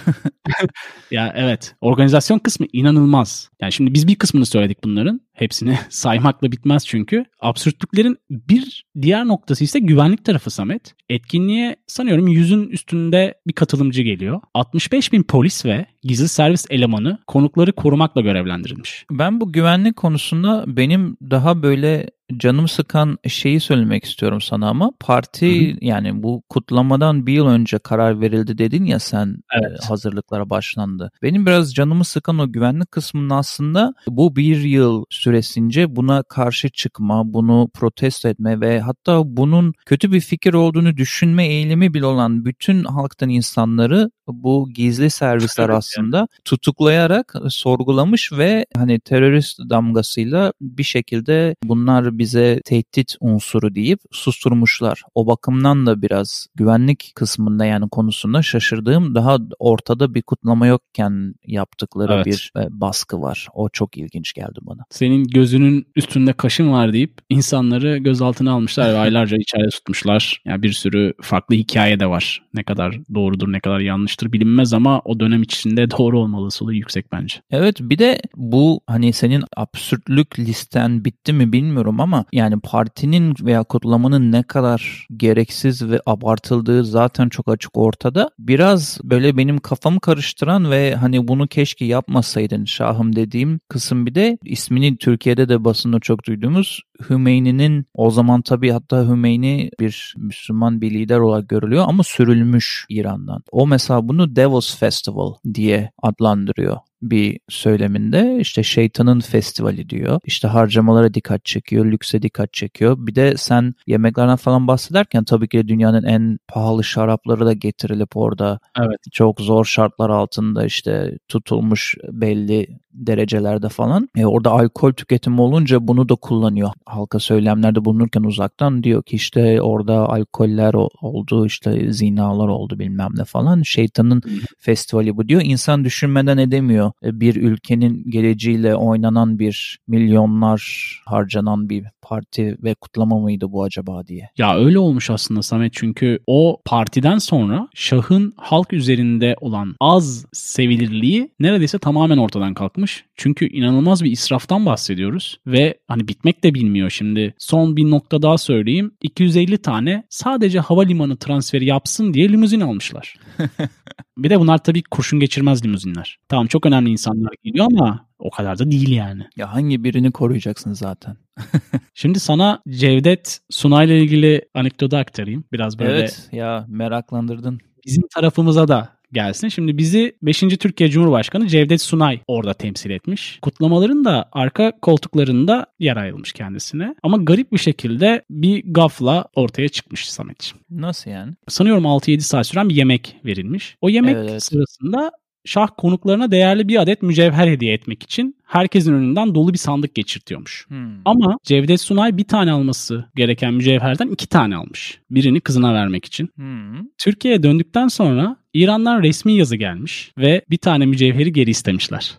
Ya 1.11 1.33
evet 1.37 1.75
organizasyon 1.81 2.20
kısmı 2.39 2.67
inanılmaz. 2.73 3.51
Yani 3.61 3.73
şimdi 3.73 3.95
biz 3.95 4.09
bir 4.09 4.15
kısmını 4.15 4.47
söyledik 4.47 4.79
bunların. 4.85 5.21
Hepsini 5.41 5.79
saymakla 5.89 6.53
bitmez 6.53 6.87
çünkü. 6.87 7.25
Absürtlüklerin 7.41 8.17
bir 8.31 8.85
diğer 9.03 9.25
noktası 9.29 9.65
ise 9.65 9.79
güvenlik 9.79 10.25
tarafı 10.25 10.51
Samet. 10.51 10.95
Etkinliğe 11.09 11.77
sanıyorum 11.87 12.29
yüzün 12.29 12.69
üstünde 12.69 13.35
bir 13.47 13.53
katılımcı 13.53 14.03
geliyor. 14.03 14.41
65 14.55 15.13
bin 15.13 15.23
polis 15.23 15.65
ve 15.65 15.87
gizli 16.03 16.29
servis 16.29 16.67
elemanı 16.71 17.19
konukları 17.27 17.73
korumakla 17.73 18.21
görevlendirilmiş. 18.21 19.07
Ben 19.11 19.41
bu 19.41 19.53
güvenlik 19.53 19.97
konusunda 19.97 20.65
benim 20.67 21.17
daha 21.31 21.63
böyle 21.63 22.11
canım 22.37 22.69
sıkan 22.69 23.19
şeyi 23.29 23.61
söylemek 23.61 24.05
istiyorum 24.05 24.41
sana 24.41 24.69
ama 24.69 24.93
parti 25.01 25.77
yani 25.81 26.23
bu 26.23 26.43
kutlamadan 26.49 27.27
bir 27.27 27.33
yıl 27.33 27.47
önce 27.47 27.79
karar 27.79 28.21
verildi 28.21 28.59
dedin 28.59 28.85
ya 28.85 28.99
sen 28.99 29.37
Evet. 29.63 29.81
e, 29.85 29.87
hazırlıklara 29.87 30.51
başlandı. 30.51 31.11
Benim 31.23 31.47
biraz 31.47 31.75
canımı 31.75 32.05
sıkan 32.05 32.39
o 32.39 32.53
güvenlik 32.53 32.91
kısmının 32.91 33.31
aslında 33.31 33.95
bu 34.09 34.37
bir 34.37 34.57
yıl 34.57 35.05
süresince 35.31 35.97
buna 35.97 36.23
karşı 36.23 36.69
çıkma, 36.69 37.33
bunu 37.33 37.71
protesto 37.75 38.29
etme 38.29 38.61
ve 38.61 38.81
hatta 38.81 39.23
bunun 39.25 39.73
kötü 39.87 40.13
bir 40.13 40.21
fikir 40.21 40.55
olduğunu 40.55 40.97
düşünme 40.97 41.47
eğilimi 41.47 41.95
bile 41.95 42.07
olan 42.07 42.45
bütün 42.45 42.85
halktan 42.85 43.29
insanları 43.29 44.11
bu 44.29 44.69
gizli 44.75 45.11
servisler 45.11 45.65
Evet, 45.65 45.77
aslında 45.77 46.29
tutuklayarak 46.45 47.35
sorgulamış 47.49 48.33
ve 48.33 48.67
hani 48.77 49.01
terörist 49.01 49.59
damgasıyla 49.59 50.53
bir 50.61 50.83
şekilde 50.83 51.55
bunlar 51.65 52.19
bize 52.19 52.61
tehdit 52.65 53.15
unsuru 53.21 53.75
deyip 53.75 54.01
susturmuşlar. 54.13 55.03
O 55.15 55.27
bakımdan 55.27 55.87
da 55.87 56.03
biraz 56.03 56.47
güvenlik 56.55 57.13
kısmında 57.15 57.65
yani 57.65 57.89
konusunda 57.89 58.43
şaşırdığım 58.43 59.15
daha 59.15 59.39
ortada 59.59 60.15
bir 60.15 60.23
kutlama 60.23 60.67
yokken 60.67 61.35
yaptıkları 61.47 62.13
Evet. 62.13 62.27
bir 62.27 62.53
e, 62.57 62.67
baskı 62.71 63.23
var. 63.23 63.49
O 63.55 63.69
çok 63.69 63.97
ilginç 63.97 64.33
geldi 64.33 64.59
bana. 64.63 64.81
Senin 64.91 65.10
gözünün 65.19 65.87
üstünde 65.97 66.33
kaşın 66.33 66.73
var 66.73 66.93
deyip 66.93 67.13
insanları 67.29 67.99
gözaltına 67.99 68.53
almışlar 68.53 68.95
ve 68.95 68.99
aylarca 68.99 69.37
içeride 69.37 69.69
tutmuşlar. 69.69 70.43
Yani 70.45 70.63
bir 70.63 70.73
sürü 70.73 71.13
farklı 71.23 71.55
hikaye 71.55 72.01
de 72.01 72.07
var. 72.07 72.43
Ne 72.55 72.63
kadar 72.63 72.99
doğrudur 73.15 73.53
ne 73.53 73.61
kadar 73.61 73.81
yanlıştır 73.81 74.33
bilinmez 74.33 74.73
ama 74.73 75.01
o 75.05 75.21
dönem 75.21 75.43
içinde 75.43 75.91
doğru 75.99 76.21
olma 76.21 76.39
olasılığı 76.39 76.75
yüksek 76.75 77.13
bence. 77.13 77.35
Evet 77.51 77.77
bir 77.81 77.99
de 77.99 78.21
bu 78.37 78.81
hani 78.87 79.13
senin 79.13 79.45
absürtlük 79.57 80.39
listen 80.39 81.05
bitti 81.05 81.33
mi 81.33 81.53
bilmiyorum 81.53 82.01
ama 82.01 82.25
yani 82.33 82.61
partinin 82.61 83.35
veya 83.41 83.65
kutlamanın 83.65 84.33
ne 84.33 84.43
kadar 84.43 85.07
gereksiz 85.17 85.91
ve 85.91 86.01
abartıldığı 86.07 86.85
zaten 86.85 87.29
çok 87.29 87.49
açık 87.49 87.77
ortada. 87.77 88.31
Biraz 88.39 88.99
böyle 89.05 89.37
benim 89.37 89.59
kafamı 89.59 90.01
karıştıran 90.01 90.71
ve 90.71 90.95
hani 90.95 91.29
bunu 91.29 91.47
keşke 91.47 91.85
yapmasaydın 91.85 92.65
şahım 92.65 93.17
dediğim 93.17 93.61
kısım 93.69 94.07
bir 94.07 94.15
de 94.15 94.39
ismini 94.45 94.97
Türkiye'de 95.01 95.49
de 95.49 95.65
basında 95.65 96.01
çok 96.01 96.27
duyduğumuz 96.27 96.83
Hümeyni'nin 97.11 97.87
o 97.95 98.11
zaman 98.11 98.43
tabii 98.43 98.71
hatta 98.71 99.09
Hümeyni 99.09 99.71
bir 99.81 100.15
Müslüman 100.19 100.81
bir 100.81 100.91
lider 100.91 101.19
olarak 101.19 101.49
görülüyor 101.49 101.85
ama 101.89 102.03
sürülmüş 102.03 102.87
İran'dan. 102.89 103.43
O 103.53 103.67
mesela 103.67 104.09
bunu 104.09 104.37
Devil's 104.37 104.79
Festival 104.79 105.35
diye 105.55 105.91
adlandırıyor 106.03 106.77
bir 107.03 107.41
söyleminde 107.49 108.39
işte 108.41 108.63
şeytanın 108.63 109.21
festivali 109.21 109.91
diyor. 109.91 110.21
İşte 110.25 110.49
harcamalara 110.49 111.15
dikkat 111.15 111.45
çekiyor, 111.45 111.87
lükse 111.87 112.23
dikkat 112.23 112.53
çekiyor. 112.53 112.97
Bir 112.99 113.15
de 113.15 113.37
sen 113.37 113.75
yemeklerden 113.87 114.37
falan 114.37 114.67
bahsederken 114.67 115.25
tabii 115.25 115.49
ki 115.49 115.69
dünyanın 115.69 116.05
en 116.05 116.39
pahalı 116.49 116.85
şarapları 116.85 117.47
da 117.47 117.53
getirilip 117.53 118.17
orada 118.17 118.61
Evet. 118.79 118.99
çok 119.13 119.41
zor 119.41 119.65
şartlar 119.65 120.11
altında 120.11 120.65
işte 120.65 121.19
tutulmuş 121.29 121.95
belli 122.13 122.81
derecelerde 122.93 123.69
falan. 123.69 124.09
E 124.17 124.27
orada 124.27 124.51
alkol 124.51 124.93
tüketimi 124.93 125.41
olunca 125.41 125.89
bunu 125.89 126.09
da 126.09 126.15
kullanıyor. 126.15 126.71
Halka 126.91 127.19
söylemlerde 127.19 127.85
bulunurken 127.85 128.23
uzaktan 128.23 128.83
diyor 128.83 129.03
ki 129.03 129.17
işte 129.17 129.63
orada 129.63 130.09
alkoller 130.09 130.75
oldu 131.03 131.47
işte 131.47 131.93
zinalar 131.93 132.49
oldu 132.49 132.79
bilmem 132.79 133.11
ne 133.15 133.25
falan. 133.25 133.63
Şeytanın 133.63 134.23
festivali 134.59 135.17
bu 135.17 135.29
diyor. 135.29 135.43
İnsan 135.45 135.85
düşünmeden 135.85 136.39
edemiyor. 136.39 136.93
E, 137.05 137.21
bir 137.21 137.37
ülkenin 137.37 138.11
geleceğiyle 138.11 138.75
oynanan 138.75 139.39
bir 139.39 139.79
milyonlar 139.89 140.61
harcanan 141.07 141.69
bir 141.69 141.85
parti 142.03 142.57
ve 142.63 142.75
kutlama 142.75 143.19
mıydı 143.19 143.53
bu 143.53 143.63
acaba 143.63 144.07
diye. 144.07 144.31
Ya 144.39 144.57
öyle 144.57 144.79
olmuş 144.79 145.11
aslında 145.11 145.43
Samet 145.43 145.73
çünkü 145.73 146.19
o 146.27 146.61
partiden 146.65 147.19
sonra 147.19 147.69
Şah'ın 147.75 148.33
halk 148.37 148.73
üzerinde 148.73 149.37
olan 149.41 149.77
az 149.81 150.27
sevilirliği 150.33 151.31
neredeyse 151.41 151.79
tamamen 151.79 152.19
ortadan 152.19 152.55
kalkmış. 152.55 153.05
Çünkü 153.17 153.49
inanılmaz 153.49 154.05
bir 154.05 154.11
israftan 154.11 154.67
bahsediyoruz 154.67 155.39
ve 155.47 155.79
hani 155.89 156.09
bitmek 156.09 156.45
de 156.45 156.55
bilmiyor 156.55 156.80
şimdi. 156.89 157.35
Son 157.39 157.77
bir 157.77 157.91
nokta 157.91 158.23
daha 158.23 158.39
söyleyeyim. 158.39 158.93
250 159.03 159.59
tane 159.59 160.05
sadece 160.11 160.61
havalimanı 160.61 161.17
transferi 161.17 161.67
yapsın 161.67 162.15
diye 162.15 162.29
limuzin 162.29 162.61
almışlar. 162.61 163.15
bir 164.19 164.31
de 164.31 164.41
bunlar 164.41 164.59
tabii 164.59 164.83
kurşun 164.83 165.21
geçirmez 165.21 165.65
limuzinler. 165.65 166.19
Tamam 166.29 166.47
çok 166.47 166.67
önemli 166.67 166.91
insanlar 166.91 167.33
geliyor 167.45 167.67
ama 167.71 168.07
o 168.19 168.31
kadar 168.31 168.59
da 168.59 168.71
değil 168.71 168.91
yani. 168.91 169.23
Ya 169.37 169.55
hangi 169.55 169.85
birini 169.85 170.13
koruyacaksın 170.13 170.73
zaten? 170.73 171.17
Şimdi 171.95 172.21
sana 172.21 172.63
Cevdet 172.69 173.41
Sunay 173.51 173.87
ile 173.87 174.03
ilgili 174.03 174.43
anekdotu 174.55 174.97
aktarayım. 174.97 175.45
Biraz 175.53 175.79
böyle. 175.79 175.93
Evet 175.93 176.29
ya 176.33 176.67
meraklandırdın. 176.69 177.61
Bizim 177.87 178.03
tarafımıza 178.15 178.69
da 178.69 179.00
gelsin. 179.13 179.49
Şimdi 179.49 179.79
bizi 179.79 180.17
5. 180.23 180.41
Türkiye 180.41 180.91
Cumhurbaşkanı 180.91 181.49
Cevdet 181.49 181.83
Sunay 181.83 182.21
orada 182.27 182.55
temsil 182.55 182.91
etmiş. 182.91 183.39
Kutlamaların 183.43 184.05
da 184.05 184.29
arka 184.33 184.73
koltuklarında 184.83 185.67
yer 185.79 185.97
ayrılmış 185.97 186.33
kendisine. 186.33 186.95
Ama 187.03 187.17
garip 187.17 187.53
bir 187.53 187.59
şekilde 187.59 188.23
bir 188.31 188.63
gafla 188.67 189.25
ortaya 189.35 189.69
çıkmış 189.69 190.11
Samet'ciğim. 190.11 190.65
Nasıl 190.71 191.11
yani? 191.11 191.35
Sanıyorum 191.49 191.85
6-7 191.85 192.21
saat 192.21 192.47
süren 192.47 192.69
bir 192.69 192.75
yemek 192.75 193.17
verilmiş. 193.25 193.77
O 193.81 193.89
yemek 193.89 194.17
evet. 194.17 194.43
sırasında 194.43 195.11
şah 195.45 195.69
konuklarına 195.79 196.31
değerli 196.31 196.69
bir 196.69 196.83
adet 196.83 197.03
mücevher 197.03 197.49
hediye 197.49 197.75
etmek 197.75 198.03
için 198.03 198.37
herkesin 198.45 198.95
önünden 198.95 199.35
dolu 199.35 199.53
bir 199.53 199.59
sandık 199.59 199.95
geçirtiyormuş. 199.95 200.67
Hmm. 200.69 201.01
Ama 201.05 201.37
Cevdet 201.43 201.81
Sunay 201.81 202.17
bir 202.17 202.25
tane 202.25 202.53
alması 202.53 203.05
gereken 203.17 203.55
mücevherden 203.55 204.09
iki 204.09 204.27
tane 204.27 204.57
almış. 204.57 205.01
Birini 205.11 205.41
kızına 205.41 205.75
vermek 205.75 206.05
için. 206.05 206.29
Hmm. 206.35 206.87
Türkiye'ye 206.99 207.43
döndükten 207.43 207.89
sonra 207.89 208.37
İran'dan 208.55 209.03
resmi 209.03 209.33
yazı 209.33 209.57
gelmiş 209.57 210.13
ve 210.19 210.43
bir 210.51 210.57
tane 210.59 210.87
mücevheri 210.87 211.33
geri 211.33 211.51
istemişler. 211.51 212.19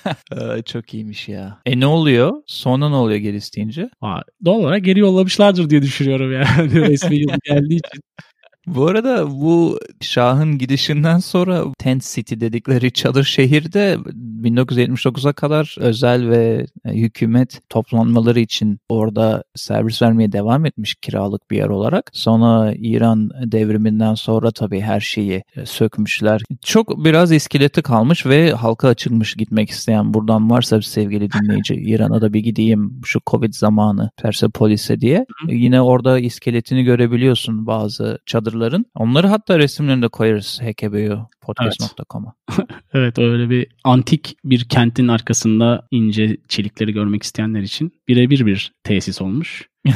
Çok 0.64 0.94
iyiymiş 0.94 1.28
ya. 1.28 1.58
E 1.66 1.80
ne 1.80 1.86
oluyor? 1.86 2.32
Sonra 2.46 2.88
ne 2.88 2.94
oluyor 2.94 3.18
geri 3.18 3.36
isteyince? 3.36 3.90
Aa, 4.00 4.20
doğal 4.44 4.58
olarak 4.58 4.84
geri 4.84 5.00
yollamışlardır 5.00 5.70
diye 5.70 5.82
düşünüyorum 5.82 6.32
yani 6.32 6.72
resmi 6.88 7.18
yazı 7.18 7.38
geldiği 7.44 7.76
için. 7.76 8.02
Bu 8.66 8.86
arada 8.86 9.30
bu 9.30 9.80
Şah'ın 10.00 10.58
gidişinden 10.58 11.18
sonra 11.18 11.64
Tent 11.78 12.04
City 12.14 12.34
dedikleri 12.40 12.92
çadır 12.92 13.24
şehirde 13.24 13.98
1979'a 14.42 15.32
kadar 15.32 15.76
özel 15.78 16.28
ve 16.30 16.66
e, 16.84 16.92
hükümet 16.92 17.60
toplanmaları 17.68 18.40
için 18.40 18.78
orada 18.88 19.44
servis 19.54 20.02
vermeye 20.02 20.32
devam 20.32 20.66
etmiş 20.66 20.94
kiralık 20.94 21.50
bir 21.50 21.56
yer 21.56 21.68
olarak. 21.68 22.10
Sonra 22.12 22.74
İran 22.78 23.30
devriminden 23.52 24.14
sonra 24.14 24.50
tabii 24.50 24.80
her 24.80 25.00
şeyi 25.00 25.42
e, 25.56 25.66
sökmüşler. 25.66 26.42
Çok 26.64 27.04
biraz 27.04 27.32
iskeleti 27.32 27.82
kalmış 27.82 28.26
ve 28.26 28.52
halka 28.52 28.88
açılmış 28.88 29.34
gitmek 29.34 29.70
isteyen 29.70 30.14
buradan 30.14 30.50
varsa 30.50 30.82
sevgili 30.82 31.32
dinleyici 31.32 31.74
İran'a 31.74 32.20
da 32.20 32.32
bir 32.32 32.40
gideyim 32.40 33.00
şu 33.04 33.20
Covid 33.26 33.52
zamanı 33.52 34.10
Persepolis'e 34.22 35.00
diye. 35.00 35.26
Yine 35.48 35.80
orada 35.80 36.18
iskeletini 36.18 36.84
görebiliyorsun 36.84 37.66
bazı 37.66 38.18
çadır 38.26 38.48
çadırların. 38.48 38.86
Onları 38.94 39.26
hatta 39.26 39.58
resimlerini 39.58 40.02
de 40.02 40.08
koyarız 40.08 40.60
HKBU 40.62 41.28
podcast.com'a. 41.40 42.34
Evet. 42.58 42.68
evet 42.94 43.18
öyle 43.18 43.50
bir 43.50 43.66
antik 43.84 44.27
bir 44.44 44.64
kentin 44.64 45.08
arkasında 45.08 45.86
ince 45.90 46.36
çelikleri 46.48 46.92
görmek 46.92 47.22
isteyenler 47.22 47.60
için 47.60 47.92
birebir 48.08 48.46
bir 48.46 48.72
tesis 48.84 49.22
olmuş. 49.22 49.68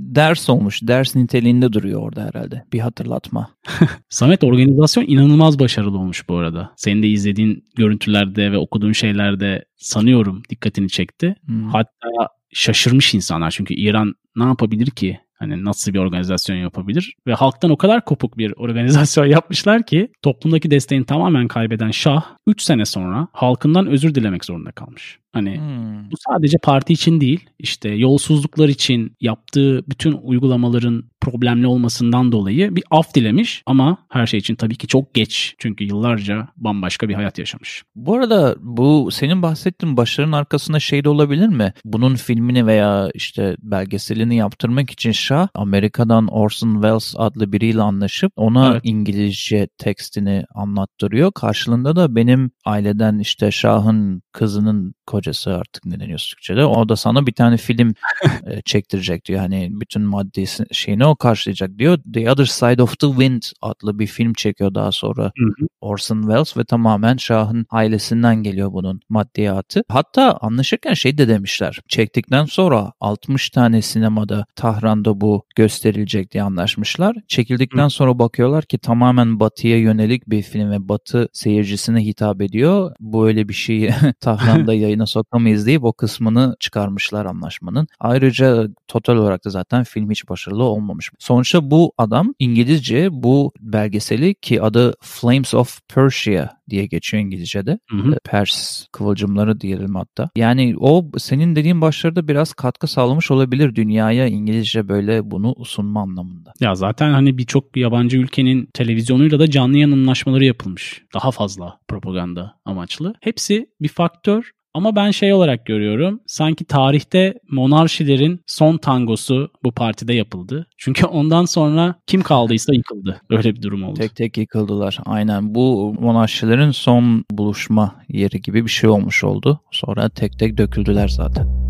ders 0.00 0.50
olmuş. 0.50 0.82
Ders 0.82 1.16
niteliğinde 1.16 1.72
duruyor 1.72 2.00
orada 2.00 2.24
herhalde. 2.24 2.64
Bir 2.72 2.80
hatırlatma. 2.80 3.50
Samet 4.08 4.44
organizasyon 4.44 5.04
inanılmaz 5.06 5.58
başarılı 5.58 5.98
olmuş 5.98 6.28
bu 6.28 6.36
arada. 6.36 6.72
Senin 6.76 7.02
de 7.02 7.08
izlediğin 7.08 7.64
görüntülerde 7.76 8.52
ve 8.52 8.58
okuduğun 8.58 8.92
şeylerde 8.92 9.64
sanıyorum 9.76 10.42
dikkatini 10.50 10.88
çekti. 10.88 11.34
Hmm. 11.46 11.68
Hatta 11.68 12.08
şaşırmış 12.52 13.14
insanlar 13.14 13.50
çünkü 13.50 13.74
İran 13.74 14.14
ne 14.36 14.44
yapabilir 14.44 14.86
ki? 14.86 15.20
Hani 15.42 15.64
nasıl 15.64 15.94
bir 15.94 15.98
organizasyon 15.98 16.56
yapabilir? 16.56 17.16
Ve 17.26 17.34
halktan 17.34 17.70
o 17.70 17.76
kadar 17.76 18.04
kopuk 18.04 18.38
bir 18.38 18.52
organizasyon 18.56 19.26
yapmışlar 19.36 19.86
ki 19.86 20.08
toplumdaki 20.22 20.70
desteğini 20.70 21.06
tamamen 21.06 21.48
kaybeden 21.48 21.90
Şah 21.90 22.24
3 22.46 22.62
sene 22.62 22.84
sonra 22.84 23.28
halkından 23.32 23.86
özür 23.86 24.14
dilemek 24.14 24.44
zorunda 24.44 24.72
kalmış. 24.72 25.18
Hani 25.32 25.58
hmm. 25.58 26.10
bu 26.10 26.14
sadece 26.28 26.58
parti 26.62 26.92
için 26.92 27.20
değil, 27.20 27.46
işte 27.58 27.88
yolsuzluklar 27.88 28.68
için 28.68 29.16
yaptığı 29.20 29.84
bütün 29.88 30.12
uygulamaların 30.12 31.04
problemli 31.22 31.66
olmasından 31.66 32.32
dolayı 32.32 32.76
bir 32.76 32.84
af 32.90 33.14
dilemiş 33.14 33.62
ama 33.66 33.98
her 34.08 34.26
şey 34.26 34.40
için 34.40 34.54
tabii 34.54 34.76
ki 34.76 34.86
çok 34.86 35.14
geç. 35.14 35.54
Çünkü 35.58 35.84
yıllarca 35.84 36.48
bambaşka 36.56 37.08
bir 37.08 37.14
hayat 37.14 37.38
yaşamış. 37.38 37.82
Bu 37.96 38.14
arada 38.14 38.56
bu 38.60 39.08
senin 39.12 39.42
bahsettiğin 39.42 39.96
başarının 39.96 40.32
arkasında 40.32 40.80
şey 40.80 41.04
de 41.04 41.08
olabilir 41.08 41.48
mi? 41.48 41.72
Bunun 41.84 42.14
filmini 42.14 42.66
veya 42.66 43.10
işte 43.14 43.56
belgeselini 43.62 44.36
yaptırmak 44.36 44.90
için 44.90 45.12
Şah 45.12 45.48
Amerika'dan 45.54 46.26
Orson 46.26 46.74
Welles 46.74 47.14
adlı 47.18 47.52
biriyle 47.52 47.82
anlaşıp 47.82 48.32
ona 48.36 48.72
evet. 48.72 48.80
İngilizce 48.84 49.68
tekstini 49.78 50.44
anlattırıyor. 50.54 51.32
Karşılığında 51.32 51.96
da 51.96 52.16
benim 52.16 52.50
aileden 52.64 53.18
işte 53.18 53.50
Şah'ın 53.50 54.22
kızının 54.32 54.94
kocası 55.06 55.54
artık 55.54 55.84
ne 55.84 56.00
deniyor 56.00 56.18
Türkçe'de. 56.18 56.64
O 56.64 56.88
da 56.88 56.96
sana 56.96 57.26
bir 57.26 57.32
tane 57.32 57.56
film 57.56 57.94
e, 58.46 58.62
çektirecek 58.64 59.24
diyor. 59.24 59.40
Hani 59.40 59.68
bütün 59.72 60.02
maddi 60.02 60.44
şeyini 60.72 61.06
o 61.12 61.16
karşılayacak 61.16 61.78
diyor. 61.78 61.98
The 62.14 62.30
Other 62.30 62.44
Side 62.44 62.82
of 62.82 62.98
the 62.98 63.06
Wind 63.06 63.42
adlı 63.62 63.98
bir 63.98 64.06
film 64.06 64.32
çekiyor 64.32 64.74
daha 64.74 64.92
sonra 64.92 65.22
hı 65.22 65.44
hı. 65.44 65.66
Orson 65.80 66.22
Welles 66.22 66.56
ve 66.56 66.64
tamamen 66.64 67.16
Şah'ın 67.16 67.66
ailesinden 67.70 68.42
geliyor 68.42 68.72
bunun 68.72 69.00
maddiyatı. 69.08 69.82
Hatta 69.88 70.38
anlaşırken 70.40 70.94
şey 70.94 71.18
de 71.18 71.28
demişler. 71.28 71.80
Çektikten 71.88 72.44
sonra 72.44 72.92
60 73.00 73.50
tane 73.50 73.82
sinemada 73.82 74.46
Tahran'da 74.56 75.20
bu 75.20 75.44
gösterilecek 75.56 76.32
diye 76.32 76.42
anlaşmışlar. 76.42 77.16
Çekildikten 77.28 77.84
hı. 77.84 77.90
sonra 77.90 78.18
bakıyorlar 78.18 78.64
ki 78.64 78.78
tamamen 78.78 79.40
batıya 79.40 79.78
yönelik 79.78 80.30
bir 80.30 80.42
film 80.42 80.70
ve 80.70 80.88
batı 80.88 81.28
seyircisine 81.32 82.04
hitap 82.04 82.42
ediyor. 82.42 82.94
Bu 83.00 83.26
öyle 83.26 83.48
bir 83.48 83.54
şeyi 83.54 83.90
Tahran'da 84.20 84.74
yayına 84.82 85.06
sokamayız 85.06 85.66
deyip 85.66 85.84
o 85.84 85.92
kısmını 85.92 86.56
çıkarmışlar 86.60 87.26
anlaşmanın. 87.26 87.86
Ayrıca 88.00 88.68
total 88.88 89.16
olarak 89.16 89.44
da 89.44 89.50
zaten 89.50 89.84
film 89.84 90.10
hiç 90.10 90.28
başarılı 90.28 90.64
olmamış. 90.64 91.01
Sonuçta 91.18 91.70
bu 91.70 91.92
adam 91.98 92.34
İngilizce 92.38 93.08
bu 93.12 93.52
belgeseli 93.60 94.34
ki 94.34 94.62
adı 94.62 94.94
Flames 95.00 95.54
of 95.54 95.80
Persia 95.94 96.48
diye 96.70 96.86
geçiyor 96.86 97.22
İngilizce'de. 97.22 97.78
Hı 97.90 97.96
hı. 97.96 98.16
Pers 98.24 98.86
kıvılcımları 98.92 99.60
diyelim 99.60 99.94
hatta. 99.94 100.30
Yani 100.36 100.74
o 100.78 101.10
senin 101.18 101.56
dediğin 101.56 101.80
başlarda 101.80 102.28
biraz 102.28 102.52
katkı 102.52 102.86
sağlamış 102.86 103.30
olabilir 103.30 103.74
dünyaya 103.74 104.26
İngilizce 104.26 104.88
böyle 104.88 105.30
bunu 105.30 105.54
sunma 105.64 106.02
anlamında. 106.02 106.52
Ya 106.60 106.74
zaten 106.74 107.12
hani 107.12 107.38
birçok 107.38 107.76
yabancı 107.76 108.18
ülkenin 108.18 108.68
televizyonuyla 108.74 109.38
da 109.38 109.50
canlı 109.50 109.76
yayın 109.76 109.92
anlaşmaları 109.92 110.44
yapılmış. 110.44 111.02
Daha 111.14 111.30
fazla 111.30 111.78
propaganda 111.88 112.54
amaçlı. 112.64 113.14
Hepsi 113.20 113.66
bir 113.80 113.88
faktör 113.88 114.52
ama 114.74 114.96
ben 114.96 115.10
şey 115.10 115.32
olarak 115.32 115.66
görüyorum. 115.66 116.20
Sanki 116.26 116.64
tarihte 116.64 117.34
monarşilerin 117.50 118.40
son 118.46 118.76
tangosu 118.76 119.50
bu 119.64 119.72
partide 119.72 120.14
yapıldı. 120.14 120.66
Çünkü 120.78 121.06
ondan 121.06 121.44
sonra 121.44 121.94
kim 122.06 122.22
kaldıysa 122.22 122.74
yıkıldı. 122.74 123.20
Öyle 123.30 123.54
bir 123.54 123.62
durum 123.62 123.82
oldu. 123.82 124.00
Tek 124.00 124.16
tek 124.16 124.38
yıkıldılar. 124.38 124.98
Aynen 125.06 125.54
bu 125.54 125.94
monarşilerin 126.00 126.70
son 126.70 127.24
buluşma 127.30 127.94
yeri 128.08 128.42
gibi 128.42 128.64
bir 128.64 128.70
şey 128.70 128.90
olmuş 128.90 129.24
oldu. 129.24 129.60
Sonra 129.70 130.08
tek 130.08 130.38
tek 130.38 130.58
döküldüler 130.58 131.08
zaten. 131.08 131.61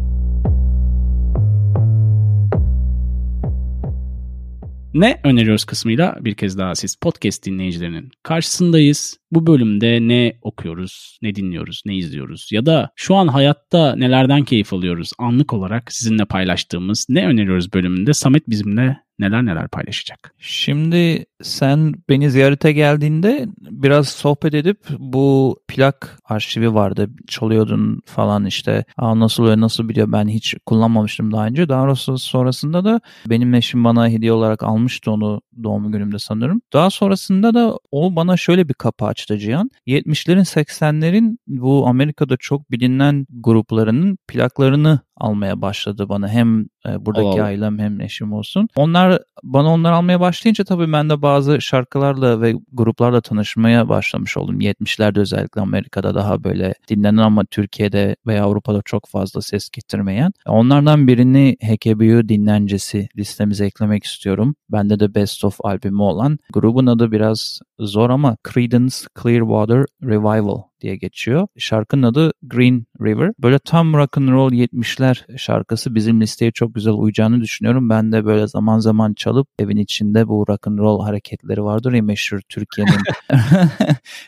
Ne 4.94 5.20
öneriyoruz 5.24 5.64
kısmıyla 5.64 6.16
bir 6.20 6.34
kez 6.34 6.58
daha 6.58 6.74
siz 6.74 6.96
podcast 6.96 7.46
dinleyicilerinin 7.46 8.10
karşısındayız. 8.22 9.18
Bu 9.30 9.46
bölümde 9.46 9.98
ne 10.08 10.38
okuyoruz, 10.42 11.18
ne 11.22 11.34
dinliyoruz, 11.34 11.82
ne 11.86 11.96
izliyoruz 11.96 12.48
ya 12.52 12.66
da 12.66 12.90
şu 12.96 13.14
an 13.14 13.28
hayatta 13.28 13.96
nelerden 13.96 14.44
keyif 14.44 14.72
alıyoruz 14.72 15.10
anlık 15.18 15.52
olarak 15.52 15.92
sizinle 15.92 16.24
paylaştığımız 16.24 17.06
ne 17.08 17.26
öneriyoruz 17.26 17.72
bölümünde 17.72 18.12
Samet 18.12 18.48
bizimle 18.48 18.96
neler 19.22 19.46
neler 19.46 19.68
paylaşacak. 19.68 20.34
Şimdi 20.38 21.24
sen 21.42 21.94
beni 22.08 22.30
ziyarete 22.30 22.72
geldiğinde 22.72 23.46
biraz 23.60 24.08
sohbet 24.08 24.54
edip 24.54 24.78
bu 24.98 25.56
plak 25.68 26.18
arşivi 26.24 26.74
vardı. 26.74 27.10
Çalıyordun 27.28 28.00
falan 28.06 28.44
işte. 28.44 28.84
Aa, 28.96 29.18
nasıl 29.18 29.42
oluyor 29.42 29.60
nasıl 29.60 29.88
biliyor 29.88 30.12
ben 30.12 30.28
hiç 30.28 30.54
kullanmamıştım 30.66 31.32
daha 31.32 31.46
önce. 31.46 31.68
Daha 31.68 31.94
sonrasında 31.94 32.84
da 32.84 33.00
benim 33.26 33.54
eşim 33.54 33.84
bana 33.84 34.08
hediye 34.08 34.32
olarak 34.32 34.62
almıştı 34.62 35.10
onu 35.10 35.40
doğum 35.62 35.92
günümde 35.92 36.18
sanırım. 36.18 36.62
Daha 36.72 36.90
sonrasında 36.90 37.54
da 37.54 37.78
o 37.90 38.16
bana 38.16 38.36
şöyle 38.36 38.68
bir 38.68 38.74
kapı 38.74 39.04
açtı 39.04 39.38
Cihan. 39.38 39.70
70'lerin 39.86 40.44
80'lerin 40.44 41.38
bu 41.46 41.86
Amerika'da 41.86 42.36
çok 42.36 42.70
bilinen 42.70 43.26
gruplarının 43.30 44.18
plaklarını 44.28 45.00
almaya 45.16 45.62
başladı 45.62 46.08
bana. 46.08 46.28
Hem 46.28 46.60
e, 46.60 47.06
buradaki 47.06 47.28
Allah. 47.28 47.44
ailem 47.44 47.78
hem 47.78 48.00
eşim 48.00 48.32
olsun. 48.32 48.68
Onlar 48.76 49.18
bana 49.42 49.68
onlar 49.68 49.92
almaya 49.92 50.20
başlayınca 50.20 50.64
tabii 50.64 50.92
ben 50.92 51.10
de 51.10 51.22
bazı 51.22 51.60
şarkılarla 51.60 52.40
ve 52.40 52.54
gruplarla 52.72 53.20
tanışmaya 53.20 53.88
başlamış 53.88 54.36
oldum. 54.36 54.60
70'lerde 54.60 55.20
özellikle 55.20 55.60
Amerika'da 55.60 56.14
daha 56.14 56.44
böyle 56.44 56.74
dinlenen 56.88 57.16
ama 57.16 57.44
Türkiye'de 57.44 58.16
veya 58.26 58.44
Avrupa'da 58.44 58.82
çok 58.84 59.08
fazla 59.08 59.42
ses 59.42 59.70
getirmeyen. 59.70 60.32
Onlardan 60.46 61.06
birini 61.06 61.56
HKBU 61.62 62.28
dinlencesi 62.28 63.08
listemize 63.16 63.66
eklemek 63.66 64.04
istiyorum. 64.04 64.54
Bende 64.68 65.00
de 65.00 65.14
Best 65.14 65.44
of 65.44 65.58
albümü 65.64 66.02
olan. 66.02 66.38
Grubun 66.52 66.86
adı 66.86 67.12
biraz 67.12 67.60
zor 67.78 68.10
ama 68.10 68.36
Creedence 68.52 68.96
Clearwater 69.22 69.84
Revival 70.02 70.62
diye 70.82 70.96
geçiyor. 70.96 71.46
Şarkının 71.58 72.02
adı 72.02 72.32
Green 72.42 72.84
River. 73.00 73.32
Böyle 73.38 73.58
tam 73.58 73.94
rock 73.94 74.18
and 74.18 74.28
roll 74.28 74.52
70'ler 74.52 75.38
şarkısı 75.38 75.94
bizim 75.94 76.20
listeye 76.20 76.50
çok 76.50 76.74
güzel 76.74 76.92
uyacağını 76.92 77.40
düşünüyorum. 77.40 77.90
Ben 77.90 78.12
de 78.12 78.24
böyle 78.24 78.46
zaman 78.46 78.78
zaman 78.78 79.14
çalıp 79.14 79.48
evin 79.58 79.76
içinde 79.76 80.28
bu 80.28 80.44
rock 80.48 80.66
and 80.66 80.78
roll 80.78 81.04
hareketleri 81.04 81.64
vardır 81.64 81.92
ya 81.92 82.02
meşhur 82.02 82.40
Türkiye'nin 82.48 82.92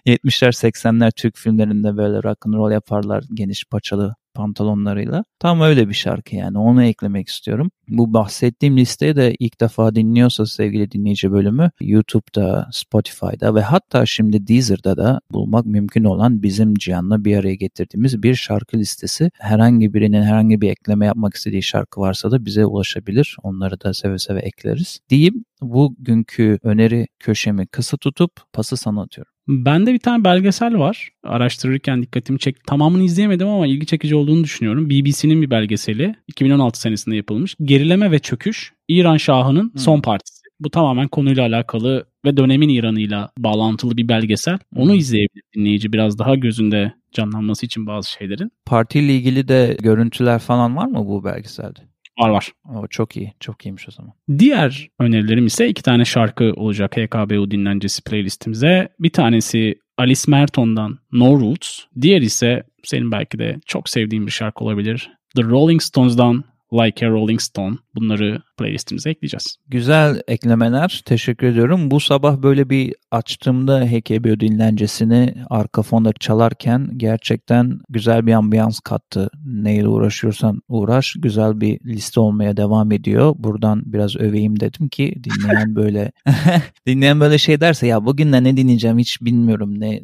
70'ler 0.07 0.53
80'ler 0.53 1.13
Türk 1.17 1.37
filmlerinde 1.37 1.97
böyle 1.97 2.23
rock 2.23 2.47
and 2.47 2.55
roll 2.55 2.71
yaparlar 2.71 3.25
geniş 3.35 3.65
paçalı 3.65 4.15
pantolonlarıyla. 4.35 5.25
Tam 5.39 5.61
öyle 5.61 5.89
bir 5.89 5.95
şarkı 5.95 6.37
yani 6.37 6.59
onu 6.59 6.85
eklemek 6.85 7.29
istiyorum. 7.29 7.71
Bu 7.89 8.13
bahsettiğim 8.13 8.77
listeye 8.77 9.17
de 9.17 9.35
ilk 9.39 9.61
defa 9.61 9.95
dinliyorsa 9.95 10.47
sevgili 10.47 10.91
dinleyici 10.91 11.33
bölümü 11.33 11.71
YouTube'da, 11.81 12.69
Spotify'da 12.73 13.55
ve 13.55 13.61
hatta 13.61 14.07
şimdi 14.07 14.47
Deezer'da 14.47 14.97
da 14.97 15.21
bulmak 15.31 15.67
mümkün 15.67 16.05
olan 16.05 16.43
bizim 16.43 16.75
Cihan'la 16.75 17.25
bir 17.25 17.37
araya 17.37 17.55
getirdiğimiz 17.55 18.23
bir 18.23 18.35
şarkı 18.35 18.77
listesi. 18.77 19.31
Herhangi 19.39 19.95
birinin 19.95 20.23
herhangi 20.23 20.61
bir 20.61 20.71
ekleme 20.71 21.07
yapmak 21.07 21.35
istediği 21.35 21.63
şarkı 21.63 22.01
varsa 22.01 22.31
da 22.31 22.45
bize 22.45 22.67
ulaşabilir. 22.67 23.37
Onları 23.43 23.81
da 23.81 23.95
seve 23.95 24.19
seve 24.19 24.41
ekleriz. 24.41 24.99
Diyeyim 25.11 25.45
bugünkü 25.63 26.59
öneri 26.63 27.07
köşemi 27.19 27.67
kısa 27.67 27.97
tutup 27.97 28.31
pası 28.53 28.77
sana 28.77 29.03
atıyorum. 29.03 29.34
Bende 29.49 29.93
bir 29.93 29.99
tane 29.99 30.25
belgesel 30.25 30.79
var. 30.79 31.09
Araştırırken 31.25 32.03
dikkatimi 32.03 32.39
çekti. 32.39 32.63
Tamamını 32.67 33.03
izleyemedim 33.03 33.49
ama 33.49 33.67
ilgi 33.67 33.87
çekici 33.87 34.17
olduğunu 34.17 34.45
düşünüyorum. 34.45 34.91
BBC'nin 34.91 35.43
bir 35.43 35.51
belgeseli. 35.51 36.15
2016 36.29 36.81
senesinde 36.81 37.17
yapılmış. 37.17 37.57
Gerileme 37.63 38.11
ve 38.11 38.19
Çöküş. 38.19 38.73
İran 38.89 39.17
Şahı'nın 39.17 39.73
hmm. 39.73 39.79
son 39.79 40.01
partisi. 40.01 40.45
Bu 40.61 40.71
tamamen 40.71 41.09
konuyla 41.09 41.47
alakalı 41.47 42.07
ve 42.25 42.37
dönemin 42.37 42.69
İran'ıyla 42.69 43.31
bağlantılı 43.39 43.97
bir 43.97 44.09
belgesel. 44.09 44.59
Onu 44.77 44.91
hmm. 44.91 44.99
izleyebilir 44.99 45.43
dinleyici 45.57 45.93
biraz 45.93 46.19
daha 46.19 46.35
gözünde 46.35 46.93
canlanması 47.13 47.67
için 47.67 47.87
bazı 47.87 48.11
şeylerin. 48.11 48.53
Partiyle 48.67 49.15
ilgili 49.15 49.49
de 49.49 49.77
görüntüler 49.83 50.39
falan 50.39 50.77
var 50.77 50.87
mı 50.87 51.07
bu 51.07 51.25
belgeselde? 51.25 51.81
Var 52.19 52.29
var. 52.29 52.53
O 52.75 52.87
çok 52.87 53.17
iyi. 53.17 53.33
Çok 53.41 53.67
iyiymiş 53.67 53.89
o 53.89 53.91
zaman. 53.91 54.13
Diğer 54.39 54.89
önerilerim 54.99 55.47
ise 55.47 55.69
iki 55.69 55.83
tane 55.83 56.05
şarkı 56.05 56.53
olacak 56.57 56.97
HKBU 56.97 57.51
dinlencesi 57.51 58.03
playlistimize. 58.03 58.89
Bir 59.01 59.11
tanesi 59.11 59.75
Alice 59.99 60.23
Merton'dan 60.29 60.99
No 61.13 61.41
Roots. 61.41 61.81
Diğer 62.01 62.23
ise 62.23 62.63
senin 62.85 63.13
belki 63.13 63.39
de 63.39 63.57
çok 63.67 63.89
sevdiğin 63.89 64.27
bir 64.27 64.33
şarkı 64.33 64.65
olabilir. 64.65 65.11
The 65.37 65.43
Rolling 65.43 65.83
Stones'dan 65.83 66.45
Like 66.75 67.07
a 67.07 67.11
Rolling 67.11 67.41
Stone. 67.41 67.77
Bunları 67.95 68.43
playlistimize 68.59 69.11
ekleyeceğiz. 69.11 69.57
Güzel 69.69 70.21
eklemeler. 70.29 71.03
Teşekkür 71.05 71.47
ediyorum. 71.47 71.91
Bu 71.91 72.01
sabah 72.01 72.43
böyle 72.43 72.71
bir 72.71 72.95
açtığımda 73.11 73.81
HKBO 73.81 74.41
dinlencesini 74.41 75.35
arka 75.51 75.83
fonda 75.83 76.13
çalarken 76.13 76.91
gerçekten 76.97 77.81
güzel 77.89 78.27
bir 78.27 78.33
ambiyans 78.33 78.81
kattı. 78.81 79.31
Neyle 79.45 79.89
uğraşıyorsan 79.89 80.61
uğraş. 80.69 81.15
Güzel 81.19 81.61
bir 81.61 81.81
liste 81.85 82.21
olmaya 82.21 82.57
devam 82.57 82.93
ediyor. 82.93 83.35
Buradan 83.39 83.83
biraz 83.87 84.17
öveyim 84.17 84.61
dedim 84.61 84.89
ki 84.89 85.15
dinleyen 85.25 85.77
böyle 85.77 86.13
dinleyen 86.87 87.21
böyle 87.21 87.39
şey 87.39 87.61
derse 87.61 87.87
ya 87.87 88.05
bugün 88.05 88.33
de 88.33 88.45
ne 88.45 88.57
dinleyeceğim 88.57 88.99
hiç 88.99 89.23
bilmiyorum 89.23 89.81
ne 89.81 90.01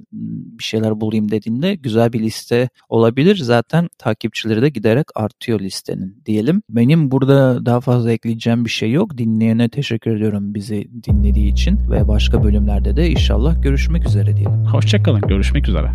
bir 0.60 0.64
şeyler 0.64 1.00
bulayım 1.00 1.30
dediğinde 1.30 1.74
güzel 1.74 2.12
bir 2.12 2.20
liste 2.20 2.68
olabilir. 2.88 3.36
Zaten 3.36 3.88
takipçileri 3.98 4.62
de 4.62 4.68
giderek 4.68 5.06
artıyor 5.14 5.60
listenin 5.60 6.22
diyelim. 6.26 6.62
Benim 6.68 7.10
burada 7.10 7.66
daha 7.66 7.80
fazla 7.80 8.12
ekleyeceğim 8.12 8.64
bir 8.64 8.70
şey 8.70 8.92
yok. 8.92 9.18
Dinleyene 9.18 9.68
teşekkür 9.68 10.16
ediyorum 10.16 10.54
bizi 10.54 10.88
dinlediği 11.04 11.52
için 11.52 11.90
ve 11.90 12.08
başka 12.08 12.44
bölümlerde 12.44 12.96
de 12.96 13.10
inşallah 13.10 13.62
görüşmek 13.62 14.06
üzere 14.06 14.36
diyelim. 14.36 14.64
Hoşçakalın. 14.64 15.20
Görüşmek 15.20 15.68
üzere. 15.68 15.90